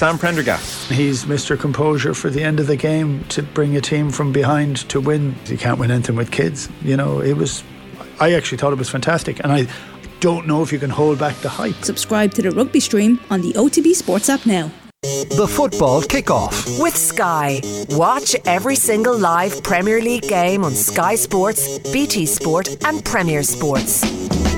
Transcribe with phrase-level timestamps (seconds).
[0.00, 0.90] Sam Prendergast.
[0.90, 1.60] He's Mr.
[1.60, 5.34] Composure for the end of the game to bring a team from behind to win.
[5.44, 6.70] You can't win anything with kids.
[6.80, 7.62] You know, it was.
[8.18, 9.66] I actually thought it was fantastic, and I
[10.20, 11.74] don't know if you can hold back the hype.
[11.84, 14.72] Subscribe to the rugby stream on the OTB Sports app now.
[15.02, 17.60] The football kickoff with Sky.
[17.90, 24.49] Watch every single live Premier League game on Sky Sports, BT Sport, and Premier Sports.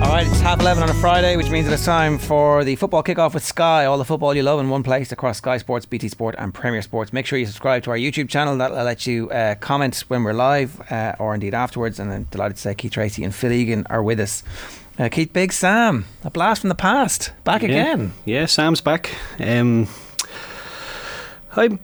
[0.00, 3.02] All right, it's half 11 on a Friday, which means it's time for the football
[3.02, 3.84] kickoff with Sky.
[3.84, 6.82] All the football you love in one place across Sky Sports, BT Sport, and Premier
[6.82, 7.12] Sports.
[7.12, 8.56] Make sure you subscribe to our YouTube channel.
[8.56, 11.98] That'll let you uh, comment when we're live uh, or indeed afterwards.
[11.98, 14.44] And I'm delighted to say Keith Treacy and Phil Egan are with us.
[15.00, 17.68] Uh, Keith Big Sam, a blast from the past, back yeah.
[17.68, 18.12] again.
[18.24, 19.12] Yeah, Sam's back.
[19.40, 19.88] Um,
[21.56, 21.76] I,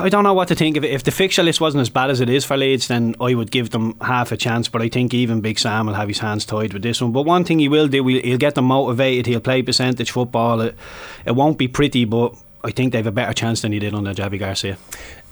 [0.00, 0.90] I don't know what to think of it.
[0.90, 3.50] If the fixture list wasn't as bad as it is for Leeds, then I would
[3.50, 4.68] give them half a chance.
[4.68, 7.12] But I think even Big Sam will have his hands tied with this one.
[7.12, 9.26] But one thing he will do, he'll get them motivated.
[9.26, 10.60] He'll play percentage football.
[10.60, 10.76] It,
[11.24, 14.12] it won't be pretty, but I think they've a better chance than he did under
[14.12, 14.76] Javi Gracia.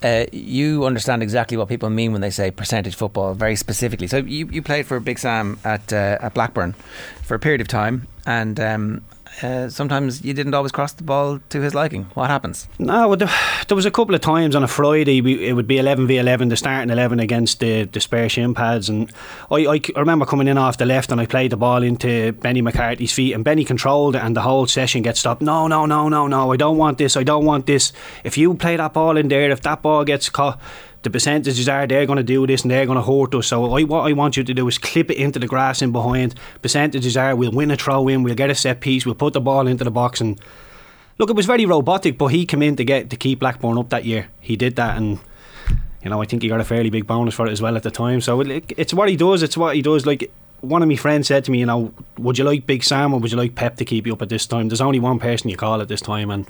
[0.03, 4.07] Uh, you understand exactly what people mean when they say percentage football very specifically.
[4.07, 6.75] So you, you played for Big Sam at uh, at Blackburn
[7.23, 9.05] for a period of time, and um,
[9.43, 12.05] uh, sometimes you didn't always cross the ball to his liking.
[12.15, 12.69] What happens?
[12.79, 13.29] No, there,
[13.71, 16.57] was a couple of times on a Friday it would be 11 v 11, the
[16.57, 18.89] starting 11 against the, the spare shin pads.
[18.89, 19.13] And
[19.51, 22.33] I, I, I, remember coming in off the left and I played the ball into
[22.33, 25.43] Benny McCarthy's feet, and Benny controlled it, and the whole session gets stopped.
[25.43, 27.93] No, no, no, no, no, I don't want this, I don't want this.
[28.25, 30.61] If you play that ball in there, if that ball gets caught,
[31.03, 33.47] the percentages are they're going to do this and they're going to hurt us.
[33.47, 35.93] So I, what I want you to do is clip it into the grass in
[35.93, 36.35] behind.
[36.63, 39.41] Percentages are we'll win a throw in, we'll get a set piece, we'll put the
[39.41, 40.41] ball into the box and
[41.19, 41.31] look.
[41.31, 44.05] It was very robotic, but he came in to get to keep Blackburn up that
[44.05, 44.29] year.
[44.41, 45.19] He did that and.
[46.01, 47.83] You know, I think he got a fairly big bonus for it as well at
[47.83, 48.21] the time.
[48.21, 49.43] So it, it's what he does.
[49.43, 50.07] It's what he does.
[50.07, 53.15] Like one of my friends said to me, you know, would you like Big Sam
[53.15, 54.69] or would you like Pep to keep you up at this time?
[54.69, 56.49] There's only one person you call at this time, and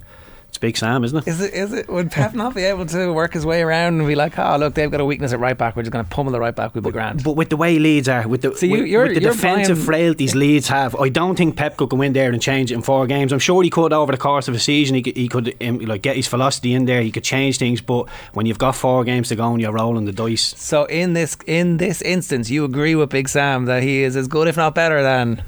[0.48, 1.28] it's Big Sam, isn't it?
[1.28, 1.52] Is it?
[1.52, 1.88] Is it?
[1.88, 4.74] Would Pep not be able to work his way around and be like, "Oh, look,
[4.74, 5.76] they've got a weakness at right back.
[5.76, 6.74] We're just going to pummel the right back.
[6.74, 9.14] We'll be grand." But with the way Leeds are, with the so you, with, with
[9.14, 12.40] the defensive buying, frailties Leeds have, I don't think Pep could go in there and
[12.40, 13.30] change it in four games.
[13.30, 14.96] I'm sure he could over the course of a season.
[14.96, 17.02] He could, he could um, like get his velocity in there.
[17.02, 17.82] He could change things.
[17.82, 21.12] But when you've got four games to go and you're rolling the dice, so in
[21.12, 24.56] this in this instance, you agree with Big Sam that he is as good, if
[24.56, 25.42] not better, than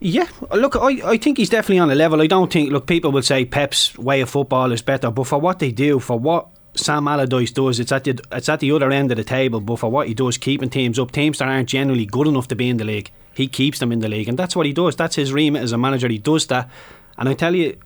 [0.00, 2.20] yeah, look, I, I think he's definitely on a level.
[2.20, 5.40] I don't think, look, people will say Pep's way of football is better, but for
[5.40, 8.90] what they do, for what Sam Allardyce does, it's at the it's at the other
[8.90, 9.60] end of the table.
[9.60, 12.56] But for what he does, keeping teams up, teams that aren't generally good enough to
[12.56, 14.96] be in the league, he keeps them in the league, and that's what he does.
[14.96, 16.08] That's his remit as a manager.
[16.08, 16.68] He does that,
[17.16, 17.78] and I tell you,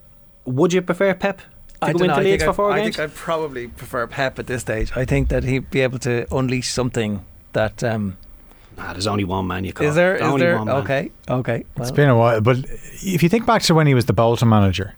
[0.45, 1.39] would you prefer Pep?
[1.39, 1.45] To
[1.87, 2.97] I go into know, Leeds for four I games?
[2.97, 4.93] think I'd probably prefer Pep at this stage.
[4.97, 7.85] I think that he'd be able to unleash something that.
[7.85, 8.17] Um,
[8.81, 9.87] Nah, there's only one man you call.
[9.87, 10.17] is there?
[10.17, 10.57] Is only there?
[10.57, 10.77] one man.
[10.77, 11.11] Okay.
[11.29, 11.65] Okay.
[11.77, 12.59] It's been a while, but
[13.03, 14.95] if you think back to when he was the Bolton manager,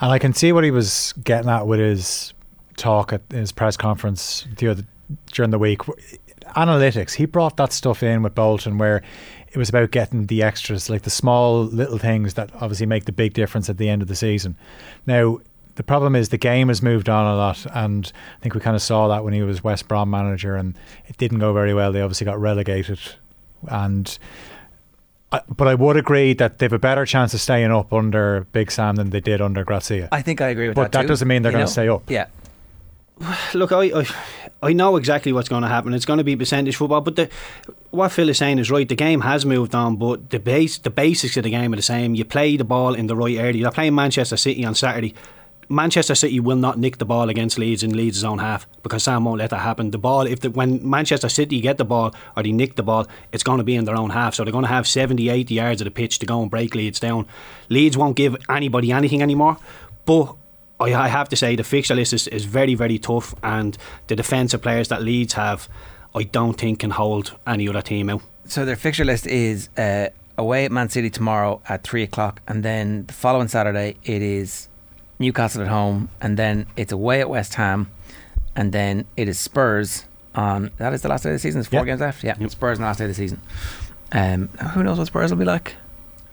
[0.00, 2.34] and I can see what he was getting at with his
[2.76, 4.84] talk at his press conference the other
[5.32, 5.82] during the week.
[6.56, 9.02] Analytics, he brought that stuff in with Bolton where
[9.52, 13.12] it was about getting the extras, like the small little things that obviously make the
[13.12, 14.56] big difference at the end of the season.
[15.06, 15.38] Now,
[15.76, 18.76] the problem is the game has moved on a lot, and I think we kind
[18.76, 20.76] of saw that when he was West Brom manager, and
[21.06, 21.92] it didn't go very well.
[21.92, 22.98] They obviously got relegated,
[23.68, 24.18] and
[25.32, 28.70] I, but I would agree that they've a better chance of staying up under Big
[28.70, 30.08] Sam than they did under Gracia.
[30.10, 30.86] I think I agree with but that.
[30.86, 32.10] But that too, doesn't mean they're going to stay up.
[32.10, 32.26] Yeah.
[33.54, 34.06] Look, I, I
[34.62, 35.94] I know exactly what's going to happen.
[35.94, 37.28] It's going to be percentage football, but the
[37.90, 38.88] what Phil is saying is right.
[38.88, 41.82] The game has moved on, but the base the basics of the game are the
[41.82, 42.14] same.
[42.14, 43.52] You play the ball in the right area.
[43.52, 45.14] You're playing Manchester City on Saturday.
[45.70, 49.24] Manchester City will not nick the ball against Leeds in Leeds' own half because Sam
[49.24, 49.92] won't let that happen.
[49.92, 53.06] The ball, if the, when Manchester City get the ball or they nick the ball,
[53.30, 54.34] it's going to be in their own half.
[54.34, 56.74] So they're going to have 70, 80 yards of the pitch to go and break
[56.74, 57.24] Leeds down.
[57.68, 59.58] Leeds won't give anybody anything anymore.
[60.06, 60.34] But
[60.80, 63.78] I, I have to say the fixture list is, is very, very tough, and
[64.08, 65.68] the defensive players that Leeds have,
[66.16, 68.22] I don't think can hold any other team out.
[68.46, 72.64] So their fixture list is uh, away at Man City tomorrow at three o'clock, and
[72.64, 74.69] then the following Saturday it is
[75.20, 77.90] Newcastle at home, and then it's away at West Ham,
[78.56, 80.70] and then it is Spurs on.
[80.78, 81.58] That is the last day of the season.
[81.60, 81.84] There's four Yeah.
[81.84, 82.24] games left.
[82.24, 83.40] Yeah, Spurs on the last day of the season.
[84.12, 85.76] Um, who knows what Spurs will be like?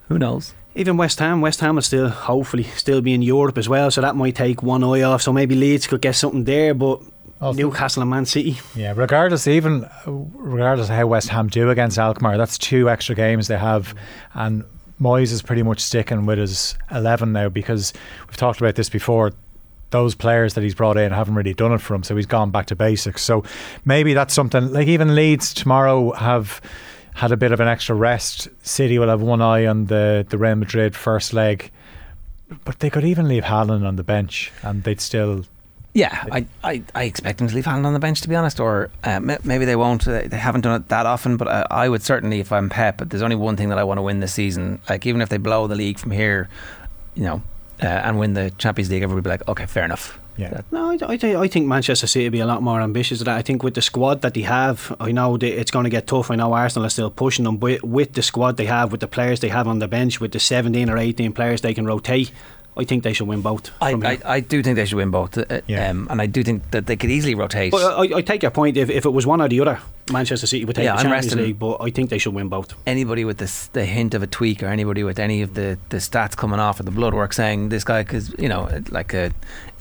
[0.07, 0.53] Who knows?
[0.73, 4.00] Even West Ham, West Ham will still hopefully still be in Europe as well, so
[4.01, 5.21] that might take one eye off.
[5.21, 7.01] So maybe Leeds could get something there, but
[7.41, 8.59] Also- Newcastle and Man City.
[8.75, 13.15] Yeah, regardless, even uh, regardless of how West Ham do against Alkmaar, that's two extra
[13.15, 13.94] games they have,
[14.33, 14.63] and
[14.99, 17.94] Moyes is pretty much sticking with his eleven now because
[18.27, 19.33] we've talked about this before.
[19.89, 22.51] Those players that he's brought in haven't really done it for him, so he's gone
[22.51, 23.21] back to basics.
[23.21, 23.45] So
[23.85, 26.59] maybe that's something like even Leeds tomorrow have
[27.15, 28.49] had a bit of an extra rest.
[28.63, 31.71] City will have one eye on the the Real Madrid first leg.
[32.65, 35.45] But they could even leave Haaland on the bench, and they'd still.
[35.97, 38.59] Yeah, I, I, I expect them to leave Haaland on the bench, to be honest,
[38.59, 40.07] or uh, maybe they won't.
[40.07, 42.97] Uh, They haven't done it that often, but I, I would certainly, if I'm Pep,
[42.99, 44.79] but there's only one thing that I want to win this season.
[44.88, 46.49] Like, even if they blow the league from here,
[47.15, 47.41] you know,
[47.81, 50.19] uh, and win the Champions League, everybody will be like, okay, fair enough.
[50.38, 50.61] Yeah.
[50.71, 53.25] No, I, I, think, I think Manchester City will be a lot more ambitious than
[53.25, 53.38] that.
[53.38, 56.05] I think with the squad that they have, I know that it's going to get
[56.05, 56.29] tough.
[56.29, 59.07] I know Arsenal are still pushing them, but with the squad they have, with the
[59.07, 62.31] players they have on the bench, with the 17 or 18 players they can rotate,
[62.77, 63.71] I think they should win both.
[63.81, 64.19] I, I.
[64.35, 65.89] I do think they should win both, uh, Yeah.
[65.89, 67.71] um, and I do think that they could easily rotate.
[67.71, 68.77] But I, I take your point.
[68.77, 69.79] If, if it was one or the other,
[70.12, 71.59] Manchester City would take Yeah, the I'm Champions resting- League.
[71.59, 72.74] But I think they should win both.
[72.85, 75.97] anybody with this, the hint of a tweak or anybody with any of the, the
[75.97, 79.31] stats coming off of the blood work saying this guy because you know like a,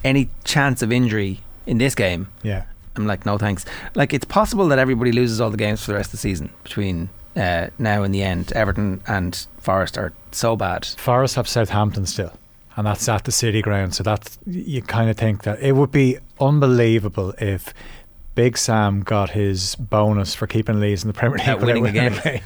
[0.03, 2.65] any chance of injury in this game Yeah.
[2.97, 3.65] I'm like no thanks
[3.95, 6.51] like it's possible that everybody loses all the games for the rest of the season
[6.63, 12.07] between uh, now and the end Everton and Forest are so bad Forest have Southampton
[12.07, 12.33] still,
[12.77, 13.95] and that's at the City ground.
[13.95, 17.73] So that's you kind of think that it would be unbelievable if
[18.35, 22.43] Big Sam got his bonus for keeping Leeds in the Premier League winning a winning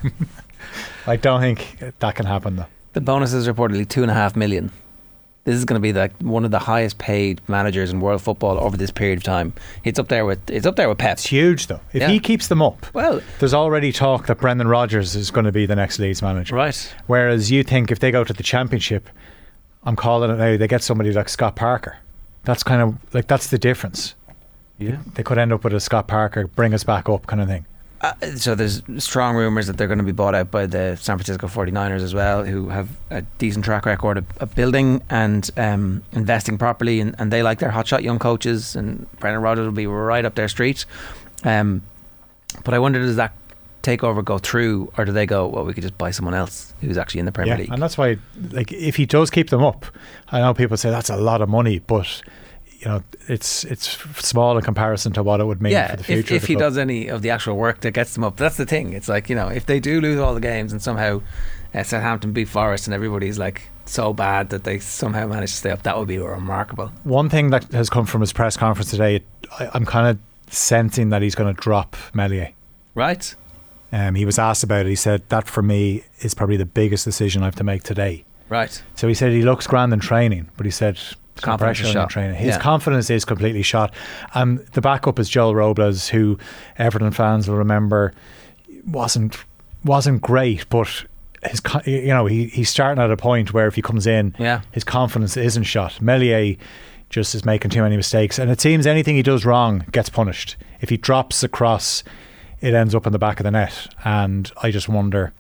[1.07, 2.67] I don't think that can happen though.
[2.93, 4.71] the bonus is reportedly two and a half million
[5.45, 8.59] this is going to be like one of the highest paid managers in world football
[8.59, 9.53] over this period of time
[9.85, 11.81] it's up there with it's up there with Pep It's huge though.
[11.93, 12.09] If Yeah.
[12.09, 15.67] he keeps them up, well there's already talk that Brendan Rodgers is going to be
[15.67, 16.55] the next Leeds manager.
[16.55, 19.09] right Whereas you think if they go to the Championship,
[19.85, 21.99] I'm calling it now, they get somebody like Scott Parker.
[22.45, 24.15] That's kind of like that's the difference.
[24.79, 24.99] Yeah.
[25.15, 27.67] They could end up with a Scott Parker, bring us back up kind of thing.
[28.01, 31.19] Uh, so there's strong rumours that they're going to be bought out by the San
[31.19, 36.03] Francisco 49ers as well, who have a decent track record of, of building and um,
[36.13, 39.87] investing properly, and, and they like their hotshot young coaches, and Brendan Rodgers will be
[39.87, 40.87] right up their street.
[41.45, 41.83] Um,
[42.65, 43.35] but I wonder, does that
[43.83, 46.99] takeover go through, or do they go, well, we could just buy someone else who's
[46.99, 47.73] actually in the Premier yeah, League?
[47.73, 48.17] and that's why,
[48.51, 49.87] like, if he does keep them up,
[50.29, 52.23] I know people say that's a lot of money, but
[52.81, 56.01] you know, it's it's small in comparison to what it would mean yeah, for the
[56.01, 56.35] if, future.
[56.35, 58.57] if of the he does any of the actual work that gets them up, that's
[58.57, 58.95] the thing.
[58.95, 61.21] It's like you know, if they do lose all the games and somehow
[61.75, 65.71] uh, Southampton beat Forest and everybody's like so bad that they somehow manage to stay
[65.71, 66.91] up, that would be remarkable.
[67.05, 69.23] One thing that has come from his press conference today,
[69.59, 70.19] I, I'm kind of
[70.53, 72.53] sensing that he's going to drop Meslier.
[72.95, 73.35] Right?
[73.93, 74.89] Um, he was asked about it.
[74.89, 78.25] He said that for me is probably the biggest decision I have to make today.
[78.49, 78.83] Right.
[78.95, 81.91] So he said he looks grand in training, but he said there's no Confidence pressure
[81.91, 82.37] is on him in training.
[82.37, 82.61] His Yeah.
[82.61, 83.93] confidence is completely shot.
[84.35, 86.39] Um, the backup is Joel Robles, who
[86.79, 88.13] Everton fans will remember
[88.87, 89.37] wasn't
[89.85, 91.05] wasn't great, but
[91.49, 94.61] his you know he he's starting at a point where if he comes in, Yeah.
[94.73, 96.01] his confidence isn't shot.
[96.03, 96.57] Meslier
[97.09, 100.57] just is making too many mistakes, and it seems anything he does wrong gets punished.
[100.81, 102.05] If he drops across,
[102.61, 105.33] it ends up in the back of the net, and I just wonder.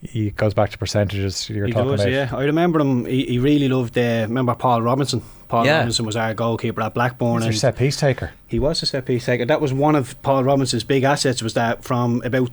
[0.00, 2.12] He goes back to percentages you're he talking does, about.
[2.12, 2.28] yeah.
[2.32, 3.04] I remember him.
[3.04, 3.98] He, he really loved.
[3.98, 5.22] Uh, remember Paul Robinson.
[5.48, 5.78] Paul Yeah.
[5.78, 8.30] Robinson was our goalkeeper at Blackburn, He's your and set piece taker.
[8.46, 9.44] he was a set piece taker.
[9.44, 11.42] That was one of Paul Robinson's big assets.
[11.42, 12.50] Was that from about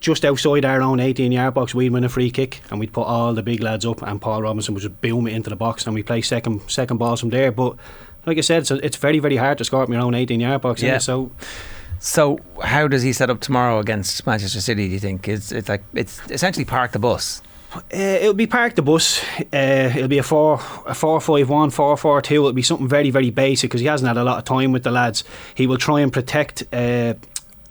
[0.00, 3.02] just outside our own 18 yard box, we'd win a free kick and we'd put
[3.02, 5.84] all the big lads up, and Paul Robinson would just boom it into the box,
[5.86, 7.52] and we play second second balls from there.
[7.52, 7.76] But
[8.24, 10.62] like I said, it's, it's very very hard to score from your own 18 yard
[10.62, 10.80] box.
[10.82, 10.92] Yeah.
[10.92, 10.98] Yeah.
[10.98, 11.30] So
[11.98, 14.86] So how does he set up tomorrow against Manchester City?
[14.88, 17.42] Do you think it's it's like it's essentially park the bus?
[17.74, 19.22] Uh, it'll be park the bus.
[19.52, 20.54] Uh, it'll be a four,
[20.86, 22.36] a four five one, four four two.
[22.36, 24.82] It'll be something very very basic because he hasn't had a lot of time with
[24.82, 25.24] the lads.
[25.54, 27.14] He will try and protect uh,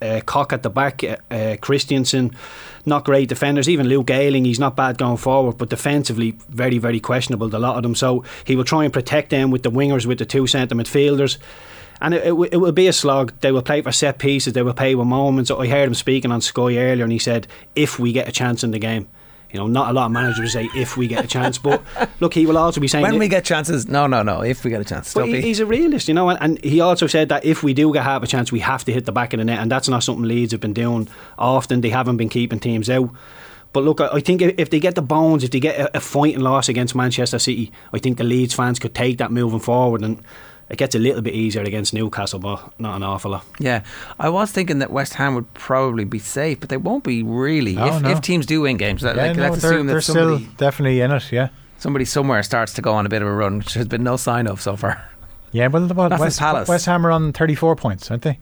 [0.02, 2.36] uh, Koch at the back, uh, uh, Kristensen.
[2.86, 3.68] Not great defenders.
[3.68, 7.56] Even Luke Ayling, he's not bad going forward, but defensively very very questionable.
[7.56, 7.96] A lot of them.
[7.96, 11.38] So he will try and protect them with the wingers, with the two centre midfielders.
[12.02, 13.34] And it, it, it will be a slog.
[13.42, 14.54] They will play for set pieces.
[14.54, 15.50] They will play with moments.
[15.52, 18.64] I heard him speaking on Sky earlier, and he said, "If we get a chance
[18.64, 19.08] in the game."
[19.52, 21.82] You know, not a lot of managers say if we get a chance, but
[22.20, 24.42] look, he will also be saying When we get chances, no, no, no.
[24.42, 26.82] If we get a chance, but he- he's a realist, you know, and, and he
[26.82, 29.14] also said that if we do get half a chance, we have to hit the
[29.14, 31.08] back of the net, and that's not something Leeds have been doing
[31.40, 31.80] often.
[31.80, 33.10] They haven't been keeping teams out.
[33.72, 35.98] But look, I I think if if they get the bones, if they get a,
[35.98, 39.60] a fighting loss against Manchester City, I think the Leeds fans could take that moving
[39.62, 40.22] forward, and
[40.70, 43.46] it gets a little bit easier against Newcastle, but not an awful lot.
[43.60, 43.84] Yeah,
[44.20, 47.76] I was thinking that West Ham would probably be safe, but they won't be really.
[47.76, 48.10] No, if, no.
[48.10, 51.12] if teams do win games, like, no, let's they're, assume they're that still definitely in
[51.12, 51.32] it.
[51.32, 54.04] Yeah, somebody somewhere starts to go on a bit of a run, which has been
[54.04, 55.08] no sign of so far.
[55.52, 55.68] yeah.
[55.68, 56.68] Well, what, West, Palace.
[56.68, 58.40] West Ham are on 34 points, aren't they?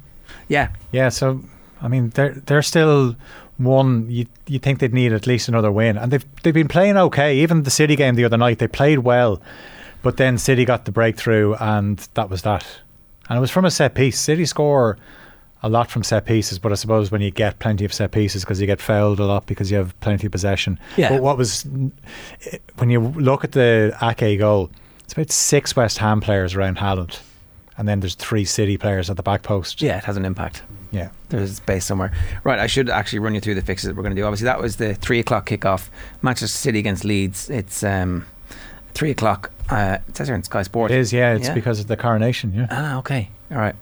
[0.48, 1.10] Yeah, Yeah.
[1.10, 1.42] So,
[1.82, 3.16] I mean, they're they're still
[3.58, 4.10] one.
[4.10, 7.38] You you think they'd need at least another win, and they've they've been playing okay.
[7.40, 9.42] Even the City game the other night, they played well,
[10.04, 12.66] but then City got the breakthrough, and that was that.
[13.30, 14.20] And it was from a set piece.
[14.20, 14.98] City score
[15.64, 18.44] a lot from set pieces, but I suppose when you get plenty of set pieces
[18.44, 20.78] because you get fouled a lot because you have plenty of possession.
[20.98, 21.10] Yeah.
[21.10, 21.66] But what was
[22.78, 24.70] when you look at the Ake goal,
[25.06, 27.20] it's about six West Ham players around Haaland,
[27.78, 29.82] and then there's three City players at the back post.
[29.82, 30.64] Yeah, it has an impact.
[30.92, 31.10] yeah.
[31.30, 32.12] There's space somewhere.
[32.44, 34.26] Right, I should actually run you through the fixes that we're going to do.
[34.26, 35.88] Obviously, that was the three o'clock kickoff.
[36.22, 37.50] Manchester City against Leeds.
[37.50, 38.26] It's um,
[38.94, 39.50] three o'clock.
[39.74, 40.92] Uh, it says here in Sky Sport.
[40.92, 41.34] It is, yeah.
[41.34, 41.54] It's Yeah.
[41.54, 42.54] because of the coronation.
[42.54, 43.30] Yeah, Ah, okay.
[43.52, 43.76] All right.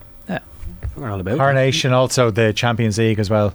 [0.96, 1.38] We're all about it.
[1.38, 1.92] coronation.
[1.94, 3.54] Also the Champions League as well.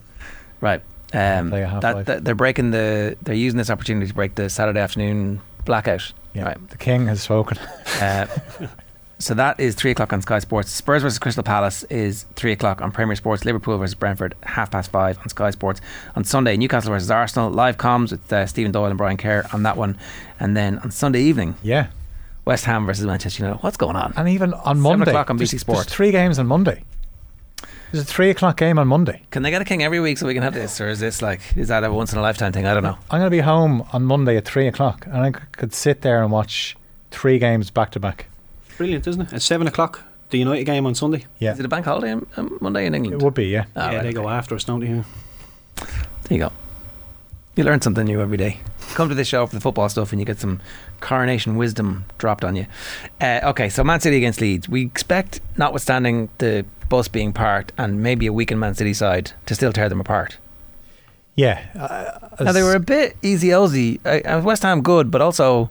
[0.60, 0.82] Right.
[1.14, 2.06] Um, Play a half that, life.
[2.08, 3.16] that- they're breaking the.
[3.22, 6.12] They're using this opportunity to break the Saturday afternoon blackout.
[6.34, 6.70] Yeah, Right.
[6.70, 7.58] the King has spoken.
[8.02, 8.26] Uh,
[9.20, 10.72] so that is three o'clock on Sky Sports.
[10.72, 13.46] Spurs versus Crystal Palace is three o'clock on Premier Sports.
[13.46, 15.80] Liverpool versus Brentford half past five on Sky Sports
[16.16, 16.58] on Sunday.
[16.58, 19.96] Newcastle versus Arsenal live comms with uh, Stephen Doyle and Brian Kerr on that one,
[20.40, 21.88] and then on Sunday evening yeah,
[22.48, 23.62] West Ham versus Manchester United.
[23.62, 24.14] What's going on?
[24.18, 25.78] and even on Monday, Seven Monday, o'clock on there's- BT Sport.
[25.80, 26.84] There's three games on Monday.
[27.92, 29.22] There's a three o'clock game on Monday.
[29.32, 31.22] Can they get a king every week so we can have this, or is this
[31.22, 32.66] like is that a once in a lifetime thing?
[32.66, 32.98] I don't know.
[33.12, 36.22] I'm going to be home on Monday at three o'clock, and I could sit there
[36.22, 36.76] and watch
[37.12, 38.26] three games back to back.
[38.78, 39.34] Brilliant, isn't it?
[39.34, 40.02] At seven o'clock,
[40.32, 41.26] the United game on Sunday.
[41.40, 43.22] Yeah, Is it a bank holiday on, on Monday in England?
[43.22, 43.46] it would be.
[43.48, 44.88] Yeah, Ah, yeah, right, they go after us, don't they?
[44.88, 45.04] Yeah.
[45.78, 46.52] There you go.
[47.58, 48.60] You learn something new every day.
[48.94, 50.62] Come to this show for the football stuff and you get some
[51.02, 52.68] coronation wisdom dropped on you.
[53.20, 54.70] Uh, okay, so Man City against Leeds.
[54.70, 59.56] We expect, notwithstanding the bus being parked and maybe a weakened Man City side, to
[59.56, 60.38] still tear them apart.
[61.36, 61.66] yeah.
[62.40, 64.00] Uh, Now, they were a bit easy Ozzy.
[64.06, 65.70] Uh, West Ham good, but also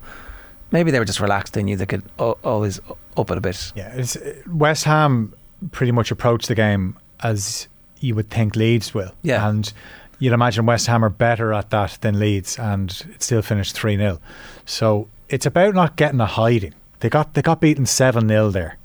[0.73, 1.55] maybe they were just relaxed.
[1.55, 2.81] They knew they could o- always
[3.17, 3.73] up it a bit.
[3.77, 5.33] Yeah, it's, uh, West Ham
[5.71, 7.69] pretty much approached the game as
[8.01, 9.13] you would think Leeds will.
[9.23, 9.49] Yeah.
[9.49, 9.73] And
[10.19, 13.97] you'd imagine West Ham are better at that than Leeds, and it still finished 3
[13.97, 14.21] 0.
[14.65, 16.75] So it's about not getting a hiding.
[17.01, 18.79] They got they got beaten 7 0 there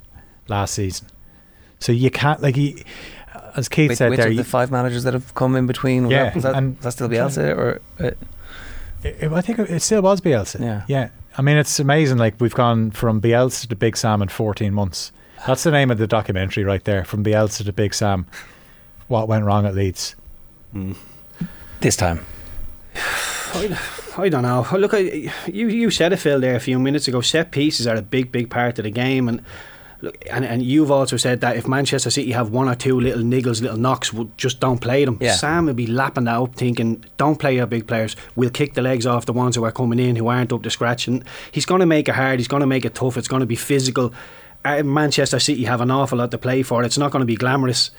[0.48, 1.08] last season.
[1.80, 2.80] So you can't, like, you,
[3.56, 5.66] as Keith Which, said which there, of you, the five managers that have come in
[5.66, 6.10] between?
[6.12, 7.58] Yeah, that, was that, and- was that still Bielsa?
[7.58, 8.12] Or, uh,
[9.04, 10.60] it- I think it still was Bielsa.
[10.60, 10.84] Yeah.
[10.88, 11.10] Yeah.
[11.38, 12.18] I mean, it's amazing.
[12.20, 15.12] Like, we've gone from Bielsa to Big Sam in 14 months.
[15.48, 17.04] That's the name of the documentary right there.
[17.04, 18.28] From Bielsa to Big Sam.
[19.08, 20.16] What went wrong at Leeds?
[21.82, 22.26] This time.
[23.54, 23.78] I,
[24.18, 24.66] I don't know.
[24.74, 27.22] Look, I, you you said it, Phil, there a few minutes ago.
[27.22, 29.44] Set pieces are a big, big part of the game, and
[30.02, 33.24] look, and, and you've also said that if Manchester City have one or two little
[33.24, 35.18] niggles, little knocks, well, just don't play them.
[35.22, 35.34] Yeah.
[35.34, 38.16] Sam would be lapping that up, thinking, "Don't play your big players.
[38.36, 40.70] We'll kick the legs off the ones who are coming in who aren't up to
[40.70, 42.40] scratch." And he's going to make it hard.
[42.40, 43.18] He's going to make it tough.
[43.18, 44.14] It's going to be physical.
[44.64, 46.84] Uh, Manchester City have an awful lot to play for.
[46.84, 47.92] It's not going to be glamorous.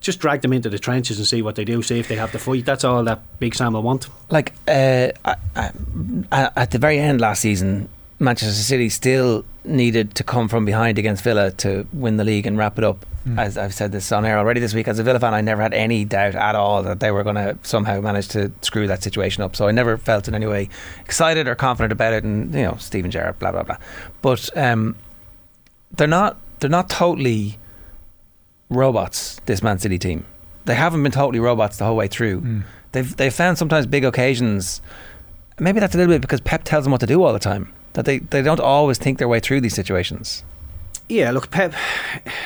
[0.00, 1.82] Just drag them into the trenches and see what they do.
[1.82, 2.64] See if they have to fight.
[2.64, 4.08] That's all that Big Sam will want.
[4.30, 7.88] like uh, I, I, at the very end last season,
[8.20, 12.56] Manchester City still needed to come from behind against Villa to win the league and
[12.56, 13.04] wrap it up.
[13.36, 15.60] As I've said this on air already this week, as a Villa fan, I never
[15.60, 19.02] had any doubt at all that they were going to somehow manage to screw that
[19.02, 19.54] situation up.
[19.54, 20.70] So I never felt in any way
[21.04, 22.24] excited or confident about it.
[22.24, 23.76] And you know, Steven Gerrard, blah blah blah.
[24.22, 24.96] But um,
[25.92, 27.58] they're not they're not totally
[28.70, 29.40] robots.
[29.46, 30.24] This Man City team,
[30.64, 32.40] they haven't been totally robots the whole way through.
[32.40, 32.62] Mm.
[32.92, 34.80] They've they've found sometimes big occasions.
[35.58, 37.72] Maybe that's a little bit because Pep tells them what to do all the time.
[37.94, 40.44] That they, they don't always think their way through these situations.
[41.08, 41.72] Yeah, look, Pep.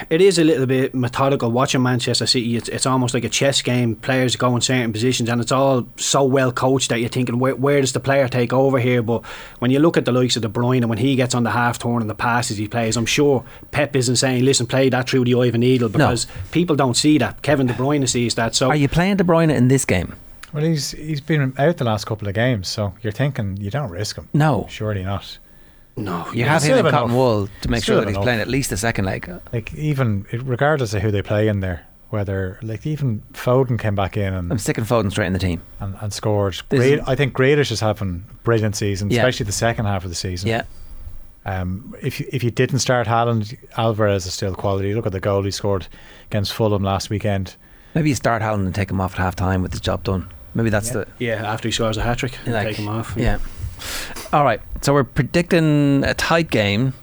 [0.09, 2.57] It is a little bit methodical watching Manchester City.
[2.57, 3.97] It's it's almost like a chess game.
[3.97, 7.57] Players go in certain positions, and it's all so well coached that you're thinking, where,
[7.57, 9.03] where does the player take over here?
[9.03, 9.25] But
[9.59, 11.51] when you look at the likes of De Bruyne and when he gets on the
[11.51, 15.09] half turn and the passes he plays, I'm sure Pep isn't saying, "Listen, play that
[15.09, 17.43] through the eye of a needle," because people don't see that.
[17.43, 18.55] Kevin De Bruyne sees that.
[18.55, 20.15] So Are you playing De Bruyne in this game?
[20.53, 23.91] Well, he's he's been out the last couple of games, so you're thinking you don't
[23.91, 24.29] risk him.
[24.33, 24.67] No.
[24.71, 25.39] surely not.
[25.97, 27.17] No, You have him in have cotton enough.
[27.17, 28.25] wool to make Still sure that he's enough.
[28.25, 29.31] playing at least the second leg.
[29.53, 34.17] Like even regardless of who they play in there, whether like even Foden came back
[34.17, 35.63] in and I'm sticking Foden straight in the team.
[35.81, 36.61] and, and scored.
[36.71, 39.19] Great, I think Grealish is having a brilliant season, Yeah.
[39.21, 40.49] especially the second half of the season.
[40.49, 40.63] Yeah.
[41.45, 44.95] Um, if you- if you didn't start Haaland, Alvarez is still quality.
[44.95, 45.89] Look at the goal he scored
[46.31, 47.57] against Fulham last weekend.
[47.95, 50.29] Maybe you start Haaland and take him off at half time with his job done.
[50.55, 53.15] Maybe that's the yeah, after he scores a hat trick, like, take him off.
[53.17, 53.39] Yeah.
[54.33, 54.61] All right.
[54.81, 56.95] So we're predicting a tight game.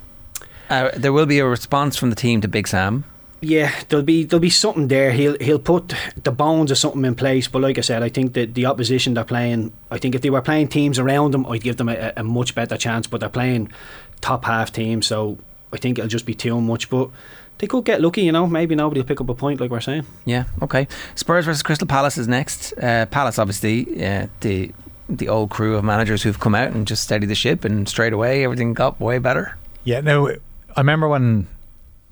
[0.70, 3.06] Uh, there will be a response from the team to Big Sam.
[3.42, 5.12] Yeah, there'll be there'll be something there.
[5.12, 7.48] He'll he'll put the bones of something in place.
[7.48, 9.72] But like I said, I think that the opposition they're playing.
[9.90, 12.54] I think if they were playing teams around them, I'd give them a, a much
[12.54, 13.08] better chance.
[13.08, 13.72] But they're playing
[14.20, 15.38] top half teams, so
[15.72, 16.90] I think it'll just be too much.
[16.90, 17.10] But
[17.60, 18.46] they could get lucky, you know.
[18.46, 20.06] Maybe nobody will pick up a point, like we're saying.
[20.26, 20.44] Yeah.
[20.62, 20.90] Okay.
[21.16, 22.74] Spurs versus Crystal Palace is next.
[22.74, 24.72] Uh, Palace, obviously, uh, the
[25.10, 28.13] the old crew of managers who've come out and just steadied the ship, and straight
[28.13, 29.58] away everything got way better.
[29.84, 31.48] Yeah, no, I remember when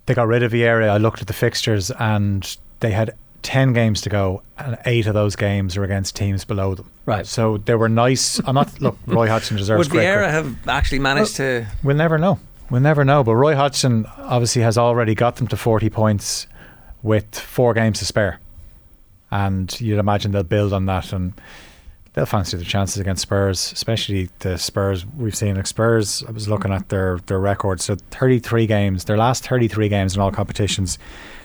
[0.07, 3.13] they got rid of Vieira, I looked at the fixtures and they had
[3.43, 6.89] 10 games to go, and eight of those games were against teams below them.
[7.05, 7.25] Right.
[7.25, 8.39] So they were nice.
[8.45, 11.65] I'm not, look, Roy Hodgson deserves Would Vieira have actually managed to?
[11.83, 12.39] We'll never know.
[12.69, 13.23] We'll never know.
[13.23, 16.47] But Roy Hodgson obviously has already got them to 40 points
[17.03, 18.39] with four games to spare.
[19.31, 21.33] And you'd imagine they'll build on that and
[22.17, 25.55] they'll fancy their chances against Spurs, especially the Spurs we've seen.
[25.55, 27.79] Like Spurs, I was looking at their, their record.
[27.79, 30.97] So 33 games, their last 33 games in all competitions,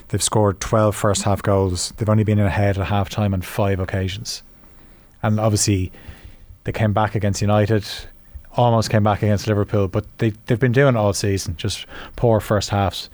[0.09, 1.93] they've scored 12 first half goals.
[1.99, 4.43] They've only been ahead at half time on five occasions.
[5.23, 5.93] And obviously,
[6.65, 7.85] they came back against United
[8.57, 12.41] almost came back against Liverpool, but they they've been doing it all season, just poor
[12.41, 13.09] first halves.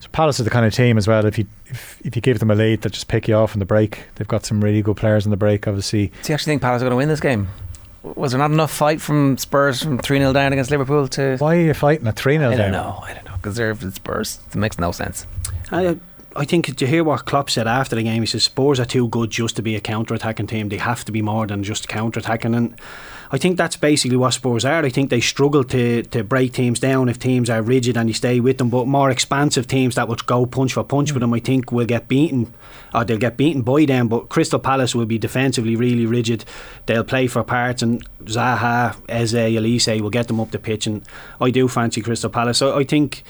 [0.00, 1.24] So Palace are the kind of team as well.
[1.24, 3.60] If you if, if you give them a lead, they'll just pick you off in
[3.60, 4.04] the break.
[4.16, 5.68] They've got some really good players in the break.
[5.68, 7.48] Obviously, do you actually think Palace are going to win this game?
[8.02, 11.36] Was there not enough fight from Spurs from three 0 down against Liverpool to?
[11.38, 12.60] Why are you fighting at three 0 down?
[12.60, 13.00] I don't know.
[13.04, 14.40] I don't know because they're Spurs.
[14.48, 15.26] It makes no sense.
[15.70, 15.96] I,
[16.34, 19.08] I think to hear what Klopp said after the game, he says Spurs are too
[19.08, 20.68] good just to be a counter-attacking team.
[20.68, 22.74] They have to be more than just counter-attacking, and
[23.30, 24.84] I think that's basically what Spurs are.
[24.84, 28.12] I think they struggle to, to break teams down if teams are rigid and you
[28.12, 28.68] stay with them.
[28.68, 31.24] But more expansive teams that would go punch for punch with mm.
[31.24, 32.52] them, I think, will get beaten.
[32.94, 34.08] Or they'll get beaten by them.
[34.08, 36.44] But Crystal Palace will be defensively really rigid.
[36.84, 40.86] They'll play for parts, and Zaha, Eze, Olise will get them up the pitch.
[40.86, 41.02] And
[41.40, 42.58] I do fancy Crystal Palace.
[42.58, 43.22] So I think,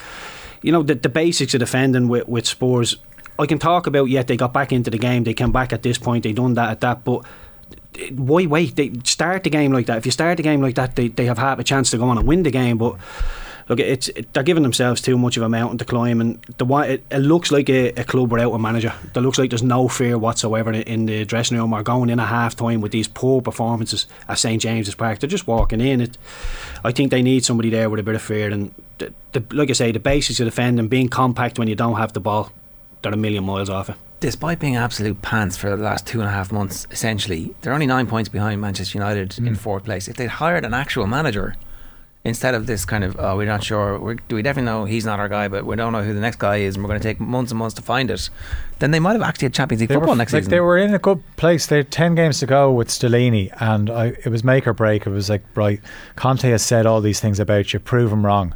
[0.63, 2.97] you know, the, the basics of defending with, with Spurs.
[3.39, 5.83] I can talk about yet they got back into the game, they came back at
[5.83, 7.25] this point, they done that at that, but
[8.13, 8.77] why wait?
[8.77, 9.99] They start the game like that.
[9.99, 12.09] If you start the game like that, they, they have half a chance to go
[12.09, 12.79] on and win the game.
[12.79, 12.97] But
[13.69, 16.67] look, it's it, they're giving themselves too much of a mountain to climb, and the
[16.67, 18.95] it, it looks like a, a, club without a manager.
[19.15, 22.29] It looks like there's no fear whatsoever in the dressing room or going in at
[22.29, 25.19] half time with these poor performances at St James's Park.
[25.19, 26.01] They're just walking in.
[26.01, 26.19] It,
[26.85, 28.75] I think they need somebody there with a bit of fear, and
[29.33, 32.13] the, the, like I say, the basics of defending, being compact when you don't have
[32.13, 32.53] the ball,
[33.03, 36.29] they're a million miles off it despite being absolute pants for the last two and
[36.29, 39.49] a half months, essentially, they're only nine points behind Manchester United mm.
[39.49, 40.07] in fourth place.
[40.07, 41.57] If they'd hired an actual manager
[42.25, 45.05] instead of this kind of, oh, we're not sure, we're, do we definitely know he's
[45.05, 47.01] not our guy, but we don't know who the next guy is, and we're going
[47.01, 48.31] to take months and months to find it,
[48.79, 50.53] then they might have actually had Champions League they football were, next like season.
[50.53, 51.67] They were in a good place.
[51.67, 55.05] They had 10 games to go with Stellini, and I, it was make or break.
[55.05, 55.81] It was like, right,
[56.15, 58.55] Conte has said all these things about you, prove him wrong.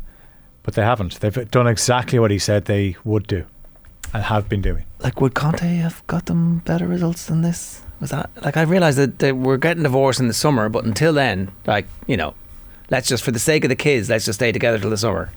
[0.67, 1.21] But they haven't.
[1.21, 3.47] They've done exactly what he said they would do
[4.13, 4.85] and have been doing.
[4.99, 7.83] Like, would Conte have got them better results than this?
[8.01, 11.15] Was that like I realised that, that we're getting divorced in the summer, but until
[11.15, 12.35] then, like you know,
[12.91, 15.31] let's just for the sake of the kids, let's just stay together till the summer.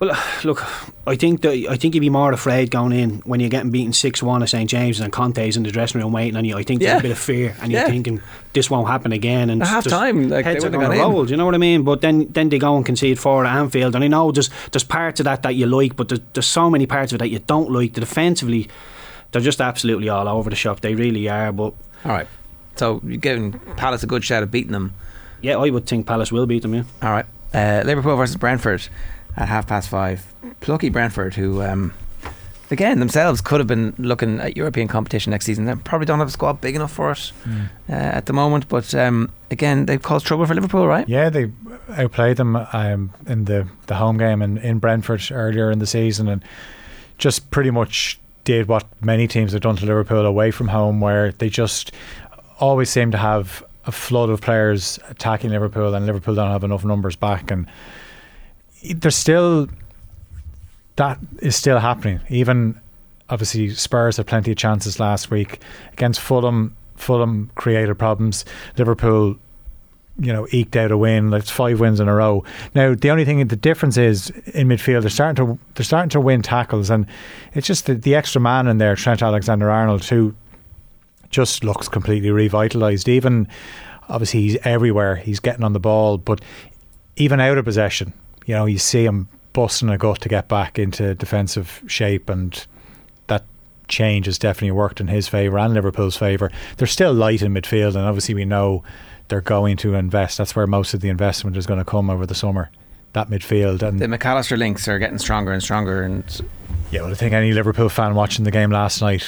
[0.00, 0.64] Well, look,
[1.06, 3.92] I think that I think you'd be more afraid going in when you're getting beaten
[3.92, 6.56] six one at St James's and Conte's in the dressing room waiting on you.
[6.56, 6.92] I think yeah.
[6.92, 8.20] there's a bit of fear, and you're thinking
[8.54, 9.50] this won't happen again.
[9.50, 11.24] And at half time, like heads are going to roll.
[11.24, 11.84] Do you know what I mean?
[11.84, 14.84] But then then they go and concede four at Anfield, and I know there's there's
[14.84, 17.28] parts of that that you like, but there's, there's so many parts of it that
[17.28, 17.92] you don't like.
[17.92, 18.68] The defensively,
[19.32, 20.80] they're just absolutely all over the shop.
[20.80, 21.52] They really are.
[21.52, 22.26] But all right,
[22.76, 24.94] so you're giving Palace a good shot at beating them.
[25.42, 26.74] Yeah, I would think Palace will beat them.
[26.74, 26.84] Yeah.
[27.02, 28.88] All right, uh, Liverpool versus Brentford
[29.36, 30.32] at half past five.
[30.60, 31.92] Plucky Brentford, who um,
[32.70, 35.64] again themselves could have been looking at European competition next season.
[35.64, 37.68] They probably don't have a squad big enough for it mm.
[37.88, 38.68] uh, at the moment.
[38.68, 41.08] But um, again, they've caused trouble for Liverpool, right?
[41.08, 41.50] Yeah, they
[41.90, 46.28] outplayed them um, in the, the home game in, in Brentford earlier in the season
[46.28, 46.44] and
[47.18, 51.32] just pretty much did what many teams have done to Liverpool away from home, where
[51.32, 51.92] they just
[52.58, 56.84] always seem to have a flood of players attacking Liverpool, and Liverpool don't have enough
[56.84, 57.50] numbers back.
[57.50, 57.66] And
[58.82, 59.68] there's still
[60.96, 62.20] that is still happening.
[62.28, 62.78] Even
[63.28, 65.60] obviously Spurs had plenty of chances last week
[65.92, 66.76] against Fulham.
[66.96, 68.44] Fulham created problems.
[68.76, 69.36] Liverpool,
[70.18, 71.30] you know, eked out a win.
[71.30, 72.44] Like five wins in a row.
[72.74, 75.00] Now the only thing, the difference is in midfield.
[75.02, 77.06] They're starting to they're starting to win tackles, and
[77.54, 80.34] it's just the, the extra man in there, Trent Alexander-Arnold, who
[81.30, 83.08] just looks completely revitalised.
[83.08, 83.48] Even
[84.08, 85.16] obviously he's everywhere.
[85.16, 86.40] He's getting on the ball, but
[87.16, 88.12] even out of possession,
[88.50, 92.66] you know, you see him busting a gut to get back into defensive shape and
[93.28, 93.44] that
[93.86, 96.50] change has definitely worked in his favour and Liverpool's favour.
[96.76, 98.82] They're still light in midfield and obviously we know
[99.28, 100.36] they're going to invest.
[100.36, 102.72] That's where most of the investment is going to come over the summer.
[103.12, 106.40] That midfield and the Mac Allister links are getting stronger and stronger and
[106.90, 109.24] yeah, well, I think any Liverpool fan watching the game last night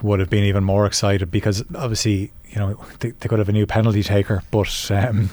[0.00, 3.52] would have been even more excited because obviously, you know, they, they could have a
[3.52, 5.28] new penalty taker, but um,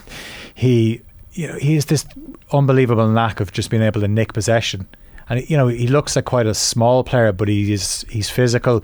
[0.54, 1.04] he,
[1.40, 2.06] you know, he has this
[2.52, 4.86] unbelievable knack of just being able to nick possession.
[5.30, 8.84] And you know he looks like quite a small player, but he's he's physical.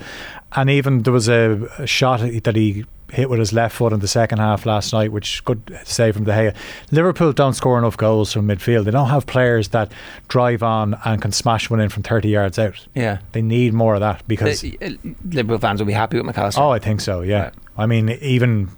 [0.54, 4.00] And even there was a, a shot that he hit with his left foot in
[4.00, 6.56] the second half last night, which good save from De Gea.
[6.92, 8.86] Liverpool don't score enough goals from midfield.
[8.86, 9.92] They don't have players that
[10.28, 12.88] drive on and can smash one in from 30 yards out.
[12.96, 13.20] Yeah.
[13.34, 14.62] They need more of that because.
[14.62, 14.92] The, uh,
[15.30, 16.62] Liverpool fans will be happy with Mac Allister.
[16.62, 17.44] Oh, I think so, yeah.
[17.44, 17.54] Right.
[17.78, 18.70] I mean, even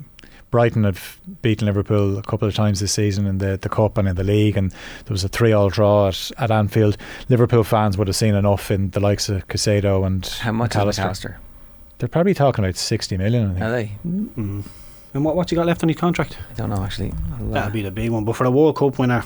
[0.49, 4.07] Brighton have beaten Liverpool a couple of times this season in the, the Cup and
[4.07, 6.97] in the League, and there was a three-all draw at, at Anfield.
[7.29, 10.83] Liverpool fans would have seen enough in the likes of Caicedo and How much Mac
[10.83, 10.89] Allister.
[10.89, 11.39] is Mac Allister?
[11.99, 13.61] They're probably talking about 60 million, I think.
[13.65, 13.91] Are they?
[14.07, 14.63] Mm.
[15.13, 16.37] And what what's he got left on his contract?
[16.51, 17.11] I don't know actually.
[17.39, 18.23] I'll, uh, That'd be the big one.
[18.23, 19.23] But for a World Cup winner,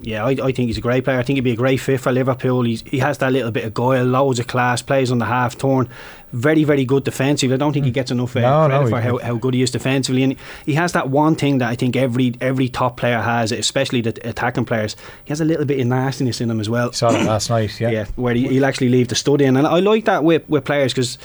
[0.00, 1.18] yeah, I, I think he's a great player.
[1.18, 2.62] I think he'd be a great fit for Liverpool.
[2.62, 5.56] He's, he has that little bit of guile, loads of class, plays on the half
[5.58, 5.88] turn,
[6.32, 7.54] very, very good defensively.
[7.54, 9.62] I don't think he gets enough uh, No, credit no, for how, how good he
[9.62, 10.22] is defensively.
[10.22, 14.00] And he has that one thing that I think every every top player has, especially
[14.00, 14.96] the attacking players.
[15.24, 16.92] He has a little bit of nastiness in him as well.
[16.92, 17.90] Saw that last night, yeah.
[17.90, 19.56] Yeah, where he, he'll actually leave the stud in.
[19.56, 21.18] And I like that with, with players because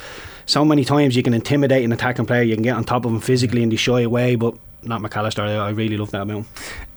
[0.46, 3.12] so many times you can intimidate an attacking player, you can get on top of
[3.12, 5.42] him physically and they shy away, but not Mac Allister.
[5.42, 6.44] I, I really love that about.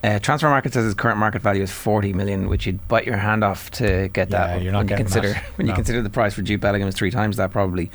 [0.02, 3.16] Uh, transfer market says his current market value is 40 million, which you'd bite your
[3.16, 4.62] hand off to get Yeah, that.
[4.62, 5.42] you're not when you getting consider that.
[5.56, 7.90] when you consider the price for Jude Bellingham is three times that probably.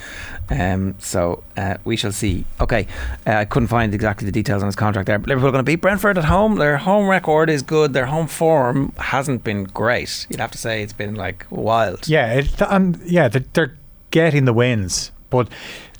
[0.49, 2.45] Um, so uh, we shall see.
[2.61, 2.87] Okay,
[3.25, 5.17] uh, I couldn't find exactly the details on his contract there.
[5.17, 6.55] But Liverpool are going to beat Brentford at home.
[6.55, 7.93] Their home record is good.
[7.93, 10.27] Their home form hasn't been great.
[10.29, 12.07] You'd have to say it's been like wild.
[12.07, 13.77] Yeah, it, and yeah, they're, they're
[14.11, 15.47] getting the wins, but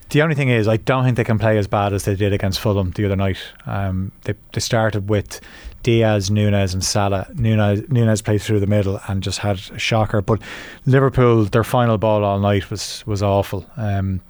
[0.10, 2.34] the only thing is, I don't think they can play as bad as they did
[2.34, 3.38] against Fulham the other night.
[3.66, 5.42] Um, they they started with
[5.84, 7.28] Diaz, Nunez, and Salah.
[7.34, 10.22] Nunez Nunez played through the middle and just had a shocker.
[10.22, 10.42] But
[10.86, 13.66] Liverpool, their final ball all night was was awful.
[13.78, 14.22] Um,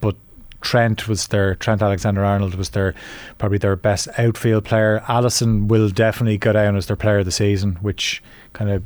[0.00, 0.16] but
[0.60, 2.94] Trent was their Trent Alexander Arnold was their
[3.38, 5.02] probably their best outfield player.
[5.06, 8.82] Alisson will definitely go down as their player of the season, which kind of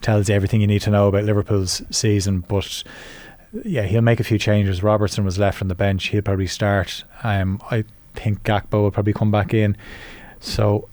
[0.00, 2.40] tells you everything you need to know about Liverpool's season.
[2.46, 2.82] But
[3.64, 4.82] yeah, he'll make a few changes.
[4.82, 6.08] Robertson was left on the bench.
[6.08, 7.04] He'll probably start.
[7.22, 7.84] Um, I
[8.14, 9.76] think Gakpo will probably come back in.
[10.40, 10.88] So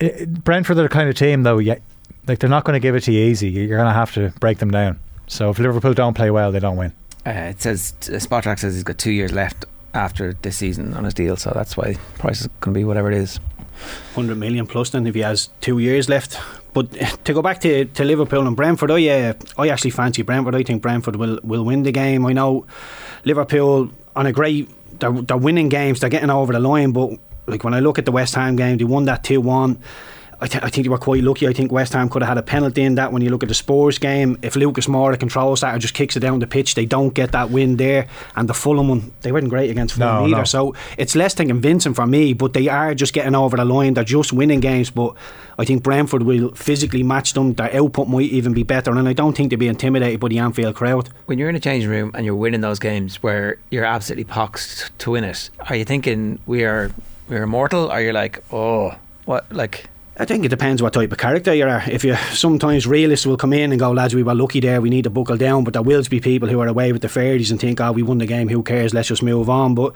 [0.00, 1.58] it, Brentford are the kind of team though.
[1.58, 1.78] Yeah,
[2.26, 3.48] like they're not going to give it to you easy.
[3.48, 5.00] You're going to have to break them down.
[5.26, 6.92] So if Liverpool don't play well, they don't win.
[7.26, 11.04] Uh, it says uh, Spotrac says he's got two years left after this season on
[11.04, 13.38] his deal, so that's why price is going to be whatever it is.
[14.14, 16.38] 100 million plus then if he has two years left.
[16.76, 16.92] But
[17.24, 20.54] to go back to, to Liverpool and Brentford, I, uh, I actually fancy Brentford.
[20.54, 22.26] I think Brentford will, will win the game.
[22.26, 22.66] I know
[23.24, 24.68] Liverpool on a great,
[25.00, 27.12] they're, they're winning games, they're getting over the line, but
[27.46, 29.78] like when I look at the West Ham game, they won that 2 1.
[30.40, 31.48] I, th- I think they were quite lucky.
[31.48, 33.12] I think West Ham could have had a penalty in that.
[33.12, 36.14] When you look at the Spurs game, if Lucas Moura controls that or just kicks
[36.16, 38.06] it down the pitch, they don't get that win there.
[38.34, 40.36] And the Fulham one, they weren't great against Fulham No, either.
[40.38, 40.44] no.
[40.44, 43.94] So it's less than convincing for me, but they are just getting over the line.
[43.94, 45.14] They're just winning games, but
[45.58, 47.54] I think Brentford will physically match them.
[47.54, 50.38] Their output might even be better, and I don't think they'll be intimidated by the
[50.38, 51.08] Anfield crowd.
[51.24, 54.90] When you're in a changing room and you're winning those games where you're absolutely poxed
[54.98, 56.92] to win it, are you thinking we are
[57.28, 57.90] we're immortal?
[57.90, 58.94] Or you're like, oh,
[59.24, 59.86] what like?
[60.18, 61.82] I think it depends what type of character you are.
[61.86, 64.88] If you sometimes realists will come in and go, lads, we were lucky there, we
[64.88, 65.62] need to buckle down.
[65.62, 68.02] But there will be people who are away with the fairies and think, oh, we
[68.02, 68.94] won the game, who cares?
[68.94, 69.74] Let's just move on.
[69.74, 69.94] But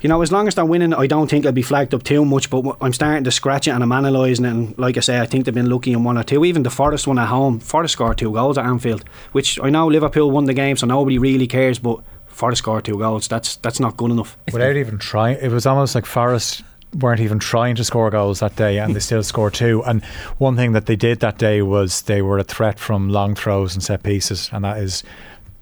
[0.00, 2.24] you know, as long as they're winning, I don't think I'll be flagged up too
[2.24, 2.48] much.
[2.48, 4.50] But I'm starting to scratch it and I'm analysing it.
[4.50, 6.46] And like I say, I think they've been lucky in one or two.
[6.46, 9.86] Even the Forest one at home, Forest scored two goals at Anfield, which I know
[9.86, 11.78] Liverpool won the game, so nobody really cares.
[11.78, 13.28] But Forest scored two goals.
[13.28, 14.38] That's that's not good enough.
[14.50, 16.62] Without even trying, it was almost like Forest
[16.94, 19.82] weren't even trying to score goals that day, and they still scored two.
[19.84, 20.04] And
[20.38, 23.74] one thing that they did that day was they were a threat from long throws
[23.74, 25.04] and set pieces, and that is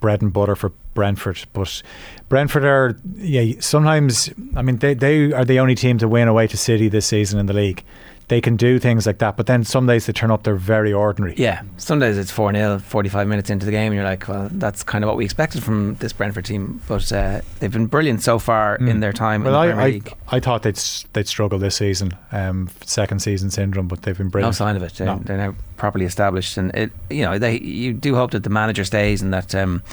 [0.01, 1.45] bread and butter for Brentford.
[1.53, 1.83] But
[2.29, 6.47] Brentford are, yeah, sometimes, I mean, they, they are the only team to win away
[6.49, 7.83] to City this season in the league.
[8.29, 10.93] They can do things like that, but then some days they turn up, they're very
[10.93, 11.35] ordinary.
[11.37, 14.49] Yeah, some days it's 4 0, 45 minutes into the game, and you're like, well,
[14.51, 16.81] that's kind of what we expected from this Brentford team.
[16.89, 19.85] But uh, they've been brilliant so far in their time Well, in I, the Premier
[19.87, 20.12] I, League.
[20.29, 20.81] I thought they'd
[21.12, 24.49] they'd struggle this season, um, second season syndrome, but they've been brilliant.
[24.49, 24.95] No sign of it.
[24.95, 25.21] They're, No.
[25.23, 28.85] they're now properly established, and it, you know, they you do hope that the manager
[28.85, 29.85] stays and that um,